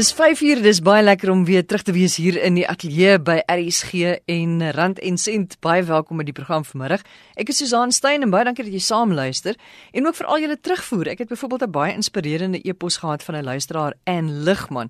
Dis 0.00 0.14
5uur, 0.16 0.62
dis 0.64 0.78
baie 0.80 1.02
lekker 1.02 1.28
om 1.28 1.42
weer 1.44 1.66
terug 1.66 1.82
te 1.84 1.92
wees 1.92 2.14
hier 2.16 2.38
in 2.40 2.54
die 2.56 2.64
ateljee 2.64 3.18
by 3.20 3.34
RSG 3.52 4.14
en 4.32 4.54
Rand 4.72 5.02
en 5.04 5.18
Sent. 5.20 5.58
Baie 5.60 5.82
welkom 5.84 6.22
by 6.22 6.24
die 6.24 6.32
program 6.32 6.64
vanmiddag. 6.64 7.02
Ek 7.36 7.52
is 7.52 7.60
Susan 7.60 7.92
Stein 7.92 8.24
en 8.24 8.32
baie 8.32 8.46
dankie 8.48 8.64
dat 8.64 8.72
jy 8.72 8.80
saam 8.80 9.12
luister 9.12 9.58
en 9.92 10.08
ook 10.08 10.16
vir 10.16 10.30
al 10.32 10.40
julle 10.46 10.56
terugvoer. 10.56 11.10
Ek 11.12 11.20
het 11.20 11.28
byvoorbeeld 11.28 11.66
'n 11.66 11.76
baie 11.76 11.92
inspirerende 11.92 12.62
e-pos 12.64 12.96
gehad 13.04 13.22
van 13.22 13.36
'n 13.36 13.44
luisteraar, 13.44 13.92
Ann 14.06 14.40
Ligman. 14.44 14.88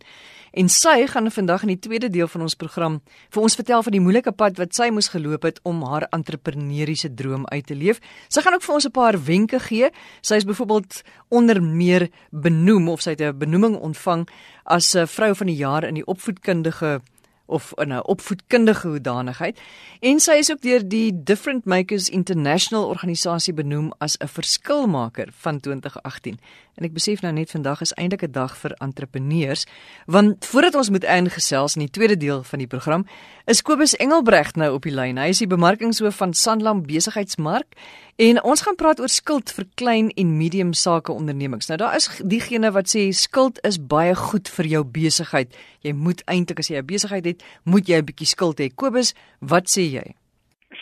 En 0.52 0.68
sy 0.68 1.06
gaan 1.06 1.30
vandag 1.30 1.62
in 1.62 1.74
die 1.74 1.78
tweede 1.78 2.08
deel 2.10 2.28
van 2.28 2.42
ons 2.42 2.54
program 2.54 3.00
vir 3.30 3.42
ons 3.42 3.54
vertel 3.54 3.82
van 3.82 3.92
die 3.92 4.02
moeilike 4.02 4.32
pad 4.32 4.58
wat 4.58 4.74
sy 4.74 4.90
moes 4.90 5.10
geloop 5.12 5.46
het 5.46 5.60
om 5.62 5.84
haar 5.86 6.08
entrepreneursiese 6.10 7.12
droom 7.14 7.46
uit 7.48 7.66
te 7.66 7.74
leef. 7.74 8.00
Sy 8.28 8.42
gaan 8.42 8.54
ook 8.54 8.66
vir 8.66 8.74
ons 8.74 8.86
'n 8.86 8.90
paar 8.90 9.24
wenke 9.24 9.60
gee. 9.60 9.90
Sy 10.22 10.34
is 10.34 10.44
byvoorbeeld 10.44 11.02
onder 11.28 11.62
meer 11.62 12.10
benoem 12.30 12.88
of 12.88 13.00
sy 13.00 13.10
het 13.10 13.20
'n 13.20 13.38
benoeming 13.38 13.76
ontvang 13.76 14.28
as 14.64 14.94
'n 14.94 15.06
vrou 15.06 15.34
van 15.34 15.46
die 15.46 15.56
jaar 15.56 15.84
in 15.84 15.94
die 15.94 16.06
opvoedkundige 16.06 17.00
of 17.50 17.72
in 17.76 17.92
'n 17.92 18.06
opvoedkundige 18.06 18.88
hoedanigheid 18.88 19.58
en 20.00 20.20
sy 20.20 20.32
is 20.32 20.50
ook 20.50 20.62
deur 20.62 20.88
die 20.88 21.22
Different 21.24 21.64
Makers 21.64 22.08
International 22.08 22.88
organisasie 22.88 23.54
benoem 23.54 23.92
as 23.98 24.16
'n 24.18 24.28
verskilmaker 24.28 25.28
van 25.32 25.60
2018. 25.60 26.38
En 26.74 26.84
ek 26.84 26.92
besef 26.92 27.20
nou 27.20 27.32
net 27.32 27.50
vandag 27.50 27.80
is 27.84 27.92
eintlik 27.92 28.22
'n 28.22 28.32
dag 28.32 28.56
vir 28.56 28.72
entrepreneurs, 28.80 29.66
want 30.06 30.46
voordat 30.46 30.74
ons 30.74 30.90
moet 30.90 31.04
ingesels 31.04 31.74
in 31.74 31.80
die 31.80 31.90
tweede 31.90 32.16
deel 32.16 32.42
van 32.42 32.58
die 32.58 32.66
program, 32.66 33.06
is 33.44 33.62
Kobus 33.62 33.96
Engelbregt 33.96 34.56
nou 34.56 34.74
op 34.74 34.82
die 34.82 34.94
lyn. 34.94 35.18
Hy 35.18 35.28
is 35.28 35.38
die 35.38 35.46
bemarkingshoof 35.46 36.16
van 36.16 36.34
Sanlam 36.34 36.86
Besigheidsmark 36.86 37.74
en 38.16 38.42
ons 38.42 38.60
gaan 38.60 38.76
praat 38.76 39.00
oor 39.00 39.08
skuld 39.08 39.50
vir 39.50 39.66
klein 39.80 40.10
en 40.10 40.36
medium 40.36 40.72
sake 40.72 41.12
ondernemings. 41.12 41.66
Nou 41.66 41.78
daar 41.80 41.96
is 41.96 42.08
diegene 42.24 42.70
wat 42.70 42.88
sê 42.92 43.08
skuld 43.16 43.58
is 43.66 43.78
baie 43.80 44.14
goed 44.14 44.48
vir 44.48 44.66
jou 44.66 44.84
besigheid. 44.84 45.56
Jy 45.80 45.92
moet 45.92 46.22
eintlik 46.26 46.58
as 46.58 46.68
jy 46.68 46.76
'n 46.76 46.86
besigheid 46.86 47.24
het, 47.24 47.39
moet 47.64 47.88
jy 47.88 47.98
'n 47.98 48.08
bietjie 48.08 48.26
skuld 48.26 48.58
hê. 48.60 48.68
Kobus, 48.74 49.14
wat 49.40 49.66
sê 49.68 49.84
jy? 49.98 50.14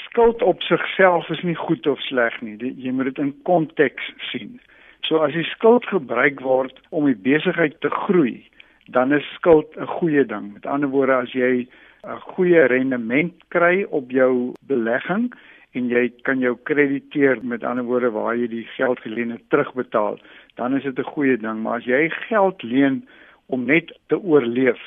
Skuld 0.05 0.43
op 0.43 0.63
sigself 0.63 1.31
is 1.31 1.43
nie 1.43 1.55
goed 1.55 1.87
of 1.87 2.01
sleg 2.01 2.43
nie. 2.43 2.57
Jy 2.57 2.93
moet 2.93 3.05
dit 3.05 3.19
in 3.19 3.35
konteks 3.45 4.13
sien. 4.31 4.61
So 5.07 5.19
as 5.25 5.33
die 5.33 5.45
skuld 5.45 5.87
gebruik 5.87 6.41
word 6.41 6.81
om 6.91 7.07
die 7.07 7.15
besigheid 7.15 7.81
te 7.81 7.91
groei, 7.91 8.45
dan 8.89 9.13
is 9.13 9.25
skuld 9.35 9.77
'n 9.77 9.87
goeie 9.87 10.25
ding. 10.25 10.53
Met 10.53 10.67
ander 10.67 10.89
woorde, 10.89 11.15
as 11.15 11.33
jy 11.33 11.67
'n 12.05 12.21
goeie 12.35 12.67
rendement 12.67 13.35
kry 13.49 13.87
op 13.91 14.11
jou 14.11 14.53
belegging 14.67 15.33
en 15.73 15.89
jy 15.89 16.13
kan 16.23 16.39
jou 16.41 16.57
krediteer 16.65 17.39
met 17.43 17.65
ander 17.65 17.85
woorde 17.85 18.11
waar 18.11 18.37
jy 18.37 18.49
die 18.49 18.67
geld 18.77 19.01
geleen 19.01 19.31
het 19.31 19.49
terugbetaal, 19.51 20.19
dan 20.57 20.77
is 20.77 20.83
dit 20.83 20.99
'n 20.99 21.13
goeie 21.15 21.37
ding. 21.37 21.63
Maar 21.63 21.79
as 21.79 21.85
jy 21.85 22.09
geld 22.29 22.63
leen 22.63 23.09
om 23.47 23.65
net 23.65 23.99
te 24.07 24.19
oorleef 24.21 24.81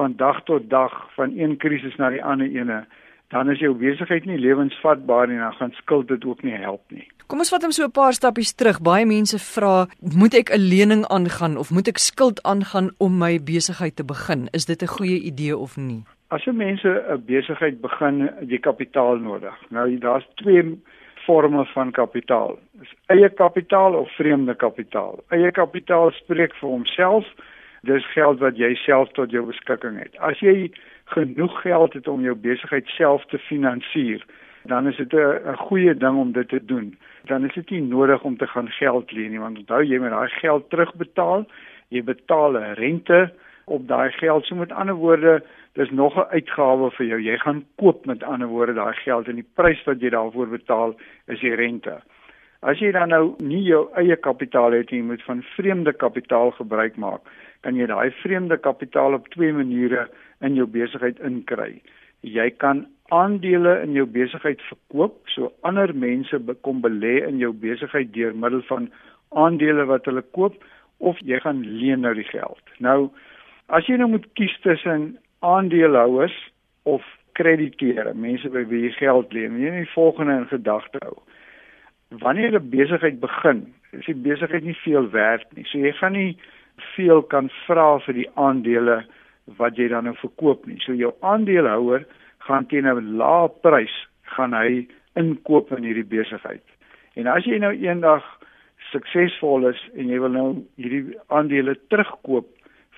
van 0.00 0.16
dag 0.16 0.42
tot 0.48 0.70
dag, 0.70 0.96
van 1.14 1.36
een 1.36 1.56
krisis 1.60 1.96
na 2.00 2.08
die 2.14 2.24
ander 2.24 2.48
ene, 2.48 2.84
dan 3.30 3.50
is 3.52 3.60
jou 3.62 3.74
besigheid 3.78 4.24
nie 4.26 4.38
lewensvatbaar 4.40 5.28
nie 5.28 5.36
en 5.38 5.46
dan 5.46 5.58
gaan 5.58 5.74
skuld 5.78 6.08
dit 6.08 6.24
ook 6.24 6.40
nie 6.46 6.56
help 6.58 6.82
nie. 6.94 7.04
Kom 7.30 7.42
ons 7.44 7.52
vat 7.52 7.62
hom 7.62 7.74
so 7.74 7.84
'n 7.86 7.94
paar 7.94 8.12
stappies 8.16 8.54
terug. 8.58 8.80
Baie 8.82 9.06
mense 9.06 9.38
vra, 9.38 9.86
moet 10.22 10.34
ek 10.34 10.50
'n 10.50 10.68
lening 10.72 11.04
aangaan 11.16 11.56
of 11.56 11.70
moet 11.70 11.88
ek 11.88 11.98
skuld 11.98 12.42
aangaan 12.42 12.90
om 12.98 13.18
my 13.18 13.38
besigheid 13.38 13.96
te 13.96 14.04
begin? 14.04 14.48
Is 14.52 14.66
dit 14.66 14.82
'n 14.82 14.94
goeie 14.96 15.20
idee 15.30 15.56
of 15.56 15.76
nie? 15.76 16.02
As 16.30 16.44
jy 16.44 16.52
mense 16.52 16.88
'n 16.88 17.22
besigheid 17.26 17.80
begin, 17.80 18.30
jy 18.48 18.58
kapitaal 18.58 19.16
nodig. 19.16 19.56
Nou 19.70 19.98
daar's 19.98 20.26
twee 20.34 20.78
forme 21.26 21.64
van 21.74 21.92
kapitaal. 21.92 22.58
Dis 22.72 22.92
eie 23.06 23.28
kapitaal 23.28 23.94
of 23.94 24.10
vreemde 24.16 24.54
kapitaal. 24.54 25.18
Eie 25.28 25.50
kapitaal 25.50 26.10
spreek 26.10 26.54
vir 26.54 26.68
homself. 26.68 27.26
Dis 27.82 28.04
geld 28.12 28.38
wat 28.38 28.58
jy 28.60 28.74
self 28.74 29.12
tot 29.16 29.30
jou 29.30 29.46
beskikking 29.48 29.96
het. 29.98 30.16
As 30.18 30.40
jy 30.44 30.70
genoeg 31.14 31.60
geld 31.62 31.92
het 31.96 32.08
om 32.08 32.22
jou 32.22 32.34
besigheid 32.36 32.86
self 32.96 33.24
te 33.32 33.38
finansier, 33.38 34.24
dan 34.68 34.86
is 34.86 34.96
dit 34.96 35.14
'n 35.14 35.56
goeie 35.56 35.94
ding 35.94 36.16
om 36.18 36.32
dit 36.32 36.48
te 36.48 36.64
doen. 36.64 36.96
Dan 37.24 37.44
is 37.44 37.54
dit 37.54 37.70
nie 37.70 37.80
nodig 37.80 38.22
om 38.22 38.36
te 38.36 38.46
gaan 38.46 38.68
geld 38.68 39.12
leen 39.12 39.30
nie 39.30 39.40
want 39.40 39.58
onthou 39.58 39.82
jy 39.82 39.98
moet 39.98 40.10
daai 40.10 40.28
geld 40.28 40.70
terugbetaal. 40.70 41.46
Jy 41.88 42.02
betaal 42.04 42.52
'n 42.56 42.74
rente 42.74 43.32
op 43.64 43.88
daai 43.88 44.10
geld. 44.10 44.44
So 44.44 44.54
met 44.54 44.72
ander 44.72 44.94
woorde 44.94 45.42
dis 45.72 45.90
nog 45.90 46.16
'n 46.16 46.30
uitgawe 46.30 46.90
vir 46.90 47.06
jou. 47.06 47.20
Jy 47.20 47.38
gaan 47.38 47.64
koop 47.76 48.06
met 48.06 48.22
ander 48.22 48.48
woorde 48.48 48.74
daai 48.74 48.94
geld 48.94 49.28
en 49.28 49.34
die 49.34 49.50
prys 49.54 49.84
wat 49.84 50.00
jy 50.00 50.10
daarvoor 50.10 50.48
betaal 50.48 50.94
is 51.26 51.40
die 51.40 51.54
rente. 51.54 52.00
As 52.60 52.78
jy 52.78 52.92
dan 52.92 53.08
nou 53.08 53.34
nie 53.38 53.62
jou 53.62 53.88
eie 53.94 54.16
kapitaal 54.16 54.72
het 54.72 54.90
nie 54.90 55.02
moet 55.02 55.22
van 55.22 55.42
vreemde 55.42 55.92
kapitaal 55.92 56.50
gebruik 56.50 56.96
maak 56.96 57.20
kan 57.60 57.76
jy 57.76 57.86
daai 57.86 58.10
vreemde 58.22 58.56
kapitaal 58.56 59.14
op 59.14 59.28
twee 59.28 59.52
maniere 59.52 60.08
in 60.40 60.54
jou 60.54 60.66
besigheid 60.66 61.20
inkry 61.20 61.80
jy 62.22 62.50
kan 62.60 62.84
aandele 63.10 63.80
in 63.82 63.94
jou 63.96 64.06
besigheid 64.06 64.60
verkoop, 64.68 65.16
so 65.34 65.50
ander 65.66 65.92
mense 65.94 66.36
kom 66.62 66.82
belê 66.82 67.20
in 67.26 67.40
jou 67.40 67.52
besigheid 67.52 68.12
deur 68.14 68.34
middel 68.34 68.62
van 68.68 68.90
aandele 69.30 69.86
wat 69.88 70.06
hulle 70.06 70.22
koop 70.36 70.60
of 70.98 71.18
jy 71.24 71.40
gaan 71.40 71.64
leen 71.64 72.04
nou 72.04 72.14
die 72.14 72.28
geld. 72.28 72.62
Nou 72.78 73.10
as 73.68 73.86
jy 73.88 73.96
nou 73.96 74.10
moet 74.12 74.26
kies 74.38 74.54
tussen 74.62 75.16
aandeelhouers 75.40 76.36
of 76.84 77.02
krediteure, 77.38 78.12
mense 78.14 78.48
by 78.52 78.64
wie 78.68 78.88
jy 78.88 78.94
geld 78.98 79.32
leen, 79.32 79.58
jy 79.58 79.70
moet 79.70 79.86
die 79.86 79.94
volgende 79.94 80.40
in 80.42 80.48
gedagte 80.50 81.00
hou. 81.04 81.16
Wanneer 82.20 82.58
'n 82.58 82.70
besigheid 82.70 83.20
begin, 83.20 83.72
is 83.92 84.04
die 84.04 84.14
besigheid 84.14 84.64
nie 84.64 84.76
veel 84.84 85.10
werd 85.10 85.46
nie. 85.56 85.64
So 85.64 85.78
jy 85.78 85.92
gaan 85.92 86.12
nie 86.12 86.36
veel 86.94 87.22
kan 87.22 87.50
vra 87.66 87.98
vir 88.06 88.14
die 88.14 88.28
aandele 88.34 89.02
wat 89.58 89.78
jy 89.78 89.88
dan 89.88 90.04
nou 90.04 90.14
verkoop 90.20 90.66
nie. 90.66 90.78
So 90.84 90.94
jou 90.94 91.12
aandeelhouer 91.20 92.06
gaan 92.46 92.66
teen 92.66 92.86
'n 92.86 93.16
lae 93.16 93.48
prys 93.62 93.94
gaan 94.36 94.52
hy 94.52 94.86
inkoop 95.16 95.72
in 95.72 95.84
hierdie 95.84 96.06
besigheid. 96.06 96.64
En 97.14 97.26
as 97.26 97.44
jy 97.44 97.58
nou 97.58 97.72
eendag 97.74 98.24
suksesvol 98.92 99.68
is 99.70 99.80
en 99.96 100.08
jy 100.08 100.18
wil 100.20 100.34
nou 100.34 100.48
hierdie 100.76 101.16
aandele 101.28 101.76
terugkoop 101.88 102.48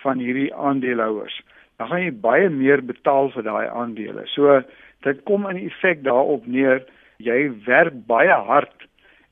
van 0.03 0.19
hierdie 0.19 0.55
aandeelhouers, 0.55 1.41
dan 1.79 1.89
gaan 1.89 2.05
jy 2.05 2.13
baie 2.25 2.49
meer 2.49 2.83
betaal 2.83 3.31
vir 3.31 3.43
daai 3.43 3.69
aandele. 3.69 4.27
So 4.35 4.63
dit 5.03 5.25
kom 5.25 5.47
in 5.51 5.57
effek 5.67 6.03
daarop 6.03 6.47
neer 6.47 6.85
jy 7.19 7.51
werk 7.67 7.95
baie 8.07 8.35
hard 8.49 8.89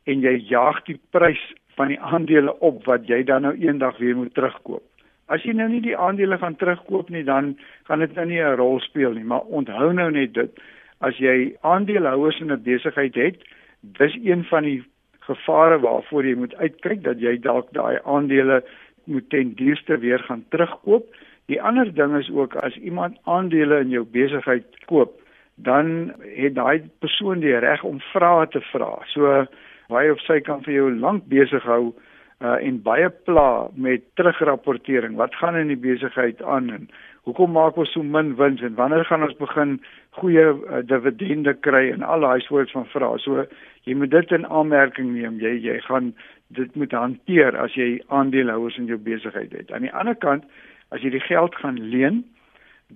en 0.07 0.23
jy 0.25 0.37
jaag 0.51 0.83
die 0.89 0.99
prys 1.15 1.43
van 1.77 1.89
die 1.89 2.01
aandele 2.01 2.59
op 2.61 2.85
wat 2.85 3.07
jy 3.07 3.23
dan 3.25 3.43
nou 3.43 3.55
eendag 3.57 3.99
weer 3.99 4.17
moet 4.17 4.35
terugkoop. 4.35 4.83
As 5.31 5.43
jy 5.47 5.53
nou 5.55 5.69
nie 5.69 5.81
die 5.81 5.97
aandele 5.97 6.39
gaan 6.39 6.57
terugkoop 6.57 7.11
nie, 7.11 7.25
dan 7.25 7.57
gaan 7.87 8.03
dit 8.03 8.15
nou 8.15 8.27
nie 8.27 8.43
'n 8.43 8.57
rol 8.57 8.81
speel 8.81 9.13
nie, 9.13 9.25
maar 9.25 9.41
onthou 9.41 9.93
nou 9.93 10.11
net 10.11 10.35
dit, 10.35 10.61
as 11.01 11.17
jy 11.19 11.55
aandeelhouers 11.63 12.41
in 12.41 12.53
'n 12.53 12.63
besigheid 12.63 13.15
het, 13.15 13.37
dis 13.81 14.19
een 14.25 14.45
van 14.45 14.63
die 14.63 14.83
gevare 15.21 15.79
waarvoor 15.79 16.27
jy 16.27 16.35
moet 16.35 16.55
uitkyk 16.55 17.03
dat 17.03 17.21
jy 17.21 17.39
dalk 17.39 17.73
daai 17.73 17.99
aandele 18.05 18.63
moet 19.05 19.31
ten 19.31 19.55
duurste 19.55 19.99
weer 19.99 20.19
gaan 20.19 20.45
terugkoop. 20.49 21.07
Die 21.47 21.63
ander 21.63 21.95
ding 21.95 22.17
is 22.17 22.31
ook 22.31 22.55
as 22.55 22.77
iemand 22.77 23.19
aandele 23.25 23.81
in 23.81 23.89
jou 23.89 24.05
besigheid 24.05 24.67
koop, 24.87 25.17
dan 25.55 26.13
het 26.37 26.55
daai 26.55 26.83
persoon 26.99 27.41
die 27.41 27.57
reg 27.59 27.83
om 27.85 28.01
vrae 28.13 28.47
te 28.49 28.61
vra. 28.61 28.99
So 29.15 29.47
hy 29.95 30.09
of 30.13 30.23
sy 30.27 30.41
kan 30.45 30.65
vir 30.67 30.75
jou 30.75 30.89
lank 30.95 31.27
besig 31.33 31.65
hou 31.69 31.93
uh, 32.41 32.57
en 32.57 32.81
baie 32.83 33.11
pla 33.29 33.69
met 33.75 34.05
terugrapportering. 34.19 35.17
Wat 35.21 35.35
gaan 35.35 35.59
in 35.61 35.73
die 35.73 35.81
besigheid 35.81 36.43
aan 36.43 36.71
en 36.75 36.89
hoekom 37.29 37.53
maak 37.53 37.77
ons 37.79 37.93
so 37.95 38.03
min 38.03 38.35
wins 38.39 38.63
en 38.65 38.77
wanneer 38.79 39.05
gaan 39.09 39.27
ons 39.27 39.37
begin 39.39 39.79
goeie 40.19 40.47
uh, 40.53 40.81
dividende 40.89 41.55
kry 41.67 41.89
en 41.93 42.03
al 42.03 42.25
daai 42.27 42.41
soort 42.47 42.73
van 42.75 42.89
vrae. 42.95 43.21
So 43.25 43.45
jy 43.89 43.97
moet 43.97 44.15
dit 44.15 44.35
in 44.37 44.49
aanmerking 44.49 45.13
neem. 45.15 45.39
Jy 45.43 45.57
jy 45.67 45.79
gaan 45.87 46.15
dit 46.57 46.75
moet 46.77 46.93
hanteer 46.97 47.57
as 47.61 47.77
jy 47.79 48.01
aandeelhouers 48.09 48.79
in 48.81 48.91
jou 48.91 48.99
besigheid 48.99 49.53
het. 49.55 49.71
Aan 49.71 49.87
die 49.87 49.95
ander 49.95 50.17
kant, 50.19 50.45
as 50.91 51.05
jy 51.05 51.13
die 51.15 51.23
geld 51.23 51.55
gaan 51.61 51.79
leen, 51.93 52.25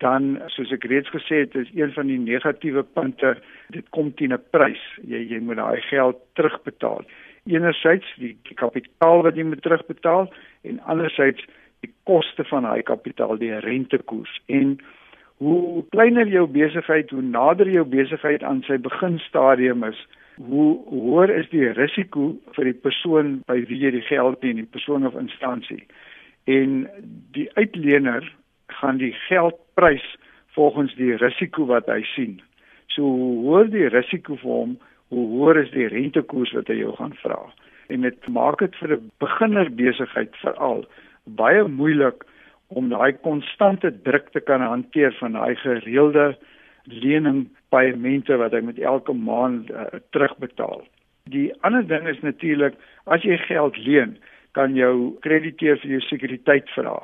dan 0.02 0.40
soos 0.46 0.72
ek 0.72 0.84
reeds 0.90 1.10
gesê 1.14 1.44
het, 1.44 1.54
is 1.54 1.70
een 1.74 1.92
van 1.92 2.06
die 2.06 2.18
negatiewe 2.18 2.82
punte, 2.82 3.36
dit 3.70 3.86
kom 3.90 4.14
teen 4.14 4.32
'n 4.32 4.42
prys. 4.50 4.82
Jy 5.06 5.22
jy 5.30 5.40
moet 5.40 5.56
daai 5.56 5.80
geld 5.80 6.18
terugbetaal 6.34 7.04
enerzijds 7.44 8.14
die, 8.16 8.36
die 8.48 8.56
kapitaal 8.56 9.22
wat 9.22 9.36
jy 9.36 9.44
moet 9.44 9.62
terugbetaal 9.62 10.30
en 10.62 10.80
anderzijds 10.80 11.44
die 11.84 11.92
koste 12.08 12.44
van 12.48 12.62
daai 12.64 12.82
kapitaal, 12.82 13.36
die 13.38 13.52
rentekoers. 13.60 14.40
En 14.46 14.78
hoe 15.36 15.84
kleiner 15.90 16.28
jou 16.28 16.46
besigheid, 16.48 17.10
hoe 17.10 17.22
nader 17.22 17.68
jou 17.70 17.84
besigheid 17.84 18.42
aan 18.42 18.62
sy 18.68 18.78
beginstadium 18.80 19.84
is, 19.84 19.98
hoe 20.36 20.70
hoër 20.88 21.30
is 21.30 21.50
die 21.52 21.66
risiko 21.76 22.32
vir 22.56 22.70
die 22.70 22.80
persoon 22.86 23.36
by 23.46 23.60
wie 23.68 23.82
jy 23.84 23.92
die 23.98 24.06
geld 24.08 24.42
leen, 24.42 24.62
die 24.62 24.72
persoon 24.76 25.06
of 25.06 25.18
instansie. 25.20 25.84
En 26.50 26.88
die 27.36 27.46
uitlener 27.58 28.24
gaan 28.80 28.98
die 28.98 29.12
geldprys 29.28 30.06
volgens 30.54 30.94
die 30.94 31.16
risiko 31.16 31.66
wat 31.66 31.86
hy 31.90 32.02
sien. 32.14 32.40
So 32.94 33.02
hoe 33.02 33.38
hoër 33.46 33.70
die 33.70 33.88
risiko 33.88 34.36
vir 34.42 34.50
hom, 34.50 34.76
hoe 35.14 35.26
hoër 35.32 35.62
is 35.64 35.72
die 35.74 35.88
rentekoers 35.90 36.52
wat 36.58 36.70
hy 36.70 36.78
jou 36.82 36.94
gaan 36.98 37.14
vra. 37.22 37.40
En 37.88 38.06
dit 38.06 38.28
maak 38.28 38.58
dit 38.58 38.76
vir 38.80 38.96
'n 38.96 39.10
beginner 39.18 39.70
besigheid 39.70 40.36
veral 40.42 40.84
baie 41.24 41.64
moeilik 41.68 42.24
om 42.68 42.88
daai 42.88 43.12
konstante 43.24 43.90
druk 44.02 44.30
te 44.32 44.40
kan 44.40 44.60
hanteer 44.60 45.14
van 45.20 45.32
daai 45.32 45.54
gereelde 45.56 46.34
lening 46.84 47.48
paemente 47.68 48.36
wat 48.36 48.52
hy 48.52 48.60
met 48.60 48.78
elke 48.78 49.12
maand 49.12 49.70
uh, 49.70 49.86
terugbetaal. 50.12 50.84
Die 51.32 51.52
ander 51.64 51.86
ding 51.86 52.08
is 52.08 52.20
natuurlik 52.20 52.76
as 53.04 53.24
jy 53.24 53.38
geld 53.46 53.76
leen, 53.86 54.16
kan 54.52 54.76
jou 54.76 55.16
krediteur 55.24 55.80
vir 55.82 55.96
jou 55.96 56.02
sekuriteit 56.08 56.68
vra. 56.76 56.98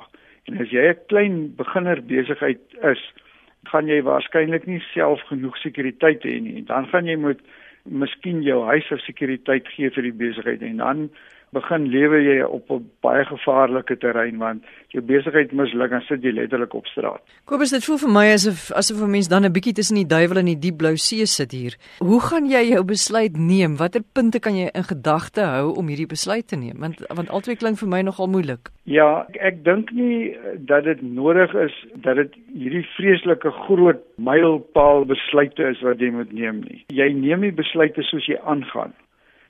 En 0.50 0.60
as 0.60 0.70
jy 0.74 0.82
'n 0.90 0.98
klein 1.08 1.54
beginner 1.56 2.02
besigheid 2.02 2.60
is, 2.82 3.02
gaan 3.70 3.86
jy 3.86 4.02
waarskynlik 4.02 4.66
nie 4.66 4.80
self 4.92 5.20
genoeg 5.28 5.56
sekuriteit 5.58 6.22
hê 6.24 6.40
nie. 6.40 6.62
Dan 6.64 6.86
gaan 6.90 7.06
jy 7.06 7.16
moet 7.16 7.40
miskien 7.84 8.42
jou 8.42 8.64
huis 8.64 8.92
as 8.92 9.04
sekuriteit 9.04 9.68
gee 9.68 9.90
vir 9.90 10.02
die 10.02 10.18
besigheid 10.24 10.62
en 10.62 10.76
dan 10.76 11.10
begin 11.52 11.86
lewe 11.90 12.20
jy 12.22 12.42
op 12.42 12.70
'n 12.70 12.84
baie 13.02 13.24
gevaarlike 13.24 13.96
terrein 13.98 14.38
want 14.38 14.62
jou 14.88 15.02
besigheid 15.02 15.52
misluk 15.52 15.90
en 15.90 16.00
sit 16.00 16.22
jy 16.22 16.32
letterlik 16.32 16.74
op 16.74 16.86
straat. 16.86 17.22
Kobus, 17.44 17.70
dit 17.70 17.84
voel 17.84 17.98
vir 17.98 18.10
my 18.10 18.26
asof 18.32 18.70
asof 18.72 19.02
'n 19.02 19.10
mens 19.10 19.28
dan 19.28 19.44
'n 19.44 19.52
bietjie 19.52 19.72
tussen 19.72 19.96
die 19.96 20.06
duiwel 20.06 20.38
en 20.38 20.46
die 20.46 20.58
diep 20.58 20.76
blou 20.78 20.96
see 20.96 21.26
sit 21.26 21.52
hier. 21.52 21.74
Hoe 21.98 22.20
gaan 22.20 22.46
jy 22.46 22.62
jou 22.72 22.84
besluit 22.84 23.36
neem? 23.36 23.76
Watter 23.76 24.02
punte 24.12 24.38
kan 24.38 24.56
jy 24.56 24.70
in 24.72 24.84
gedagte 24.84 25.40
hou 25.40 25.74
om 25.76 25.88
hierdie 25.88 26.06
besluit 26.06 26.46
te 26.48 26.56
neem? 26.56 26.78
Want 26.78 27.02
want 27.08 27.28
albei 27.28 27.56
klink 27.56 27.78
vir 27.78 27.88
my 27.88 28.02
nogal 28.02 28.28
moeilik. 28.28 28.70
Ja, 28.84 29.26
ek, 29.28 29.36
ek 29.36 29.64
dink 29.64 29.90
nie 29.90 30.36
dat 30.58 30.84
dit 30.84 31.02
nodig 31.02 31.54
is 31.54 31.74
dat 31.94 32.16
dit 32.16 32.32
hierdie 32.54 32.86
vreeslike 32.96 33.50
groot 33.50 34.00
mylpaal 34.16 35.04
besluite 35.04 35.62
is 35.62 35.80
wat 35.80 35.98
jy 35.98 36.10
moet 36.10 36.32
neem 36.32 36.60
nie. 36.60 36.84
Jy 36.88 37.12
neem 37.12 37.40
die 37.40 37.52
besluite 37.52 38.02
soos 38.02 38.26
jy 38.26 38.38
aangaan. 38.44 38.92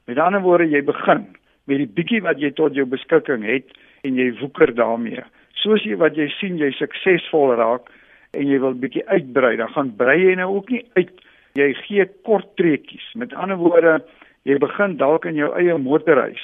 Met 0.07 0.19
ander 0.19 0.41
woorde, 0.41 0.69
jy 0.69 0.83
begin 0.83 1.27
met 1.71 1.79
die 1.79 1.91
bietjie 1.99 2.21
wat 2.27 2.43
jy 2.43 2.51
tot 2.59 2.75
jou 2.75 2.87
beskikking 2.91 3.47
het 3.47 3.71
en 4.07 4.19
jy 4.19 4.31
woeker 4.41 4.75
daarmee. 4.75 5.23
Soos 5.63 5.85
jy 5.87 5.99
wat 6.01 6.19
jy 6.19 6.27
sien 6.39 6.59
jy 6.59 6.73
suksesvol 6.75 7.55
raak 7.61 7.91
en 8.35 8.47
jy 8.51 8.59
wil 8.63 8.75
bietjie 8.79 9.07
uitbrei, 9.07 9.57
dan 9.61 9.71
gaan 9.75 9.93
brei 9.99 10.19
jy 10.23 10.37
nou 10.41 10.49
ook 10.57 10.71
nie 10.75 10.85
uit. 10.99 11.13
Jy 11.59 11.73
gee 11.83 12.07
kort 12.27 12.51
trekkies. 12.59 13.07
Met 13.19 13.35
ander 13.35 13.59
woorde, 13.59 13.99
jy 14.47 14.59
begin 14.63 14.97
dalk 15.01 15.27
in 15.27 15.39
jou 15.39 15.51
eie 15.59 15.77
motorhuis 15.79 16.43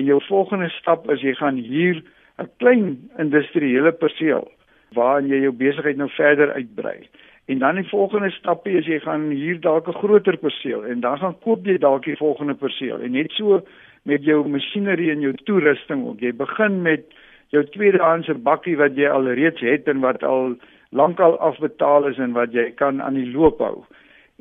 en 0.00 0.08
jou 0.08 0.18
volgende 0.24 0.70
stap 0.78 1.08
is 1.12 1.20
jy 1.20 1.34
gaan 1.36 1.58
hier 1.60 2.02
'n 2.40 2.48
klein 2.58 3.10
industriële 3.18 3.92
perseel 3.92 4.48
waarin 4.96 5.28
jy 5.28 5.42
jou 5.42 5.52
besigheid 5.52 5.96
nou 5.96 6.08
verder 6.08 6.52
uitbrei. 6.52 7.08
En 7.46 7.58
dan 7.58 7.74
die 7.74 7.88
volgende 7.88 8.30
stap 8.30 8.66
is 8.66 8.86
jy 8.86 8.98
gaan 9.00 9.30
hier 9.30 9.60
dalk 9.60 9.88
'n 9.88 10.00
groter 10.02 10.36
perseel 10.36 10.84
en 10.84 11.00
dan 11.00 11.18
gaan 11.18 11.38
koop 11.40 11.66
jy 11.66 11.78
dalk 11.78 12.04
die 12.04 12.16
volgende 12.16 12.54
perseel 12.54 13.00
en 13.00 13.12
net 13.12 13.30
so 13.32 13.62
met 14.08 14.24
jou 14.24 14.42
masjinerie 14.48 15.10
en 15.12 15.20
jou 15.20 15.32
toerusting 15.46 16.06
ook. 16.06 16.20
Jy 16.20 16.32
begin 16.36 16.82
met 16.82 17.04
jou 17.54 17.62
tweedehandse 17.74 18.34
bakkie 18.34 18.76
wat 18.80 18.96
jy 18.96 19.08
al 19.08 19.28
reeds 19.36 19.60
het 19.60 19.88
en 19.88 20.00
wat 20.00 20.22
al 20.26 20.56
lankal 20.90 21.38
afbetaal 21.38 22.08
is 22.10 22.18
en 22.18 22.34
wat 22.36 22.52
jy 22.52 22.70
kan 22.76 23.02
aan 23.02 23.18
die 23.18 23.30
loop 23.30 23.60
hou. 23.60 23.84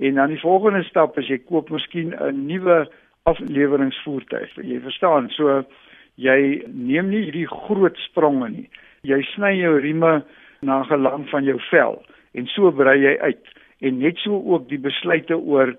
En 0.01 0.17
dan 0.17 0.33
die 0.33 0.41
volgende 0.41 0.83
stap 0.87 1.17
is 1.19 1.29
jy 1.29 1.37
koop 1.45 1.69
miskien 1.69 2.15
'n 2.15 2.45
nuwe 2.47 2.87
afleweringsvoertuig. 3.23 4.55
Jy 4.55 4.79
verstaan, 4.81 5.29
so 5.29 5.63
jy 6.15 6.63
neem 6.67 7.09
nie 7.09 7.23
hierdie 7.23 7.47
groot 7.47 7.97
spronge 7.97 8.49
nie. 8.49 8.69
Jy 9.03 9.21
sny 9.35 9.53
jou 9.59 9.79
rieme 9.79 10.23
na 10.61 10.83
gelang 10.83 11.29
van 11.29 11.43
jou 11.43 11.59
vel 11.69 12.01
en 12.33 12.47
so 12.47 12.71
brei 12.71 12.99
jy 13.01 13.17
uit. 13.19 13.45
En 13.81 13.97
net 13.97 14.17
so 14.17 14.41
ook 14.45 14.69
die 14.69 14.79
besluite 14.79 15.37
oor 15.37 15.75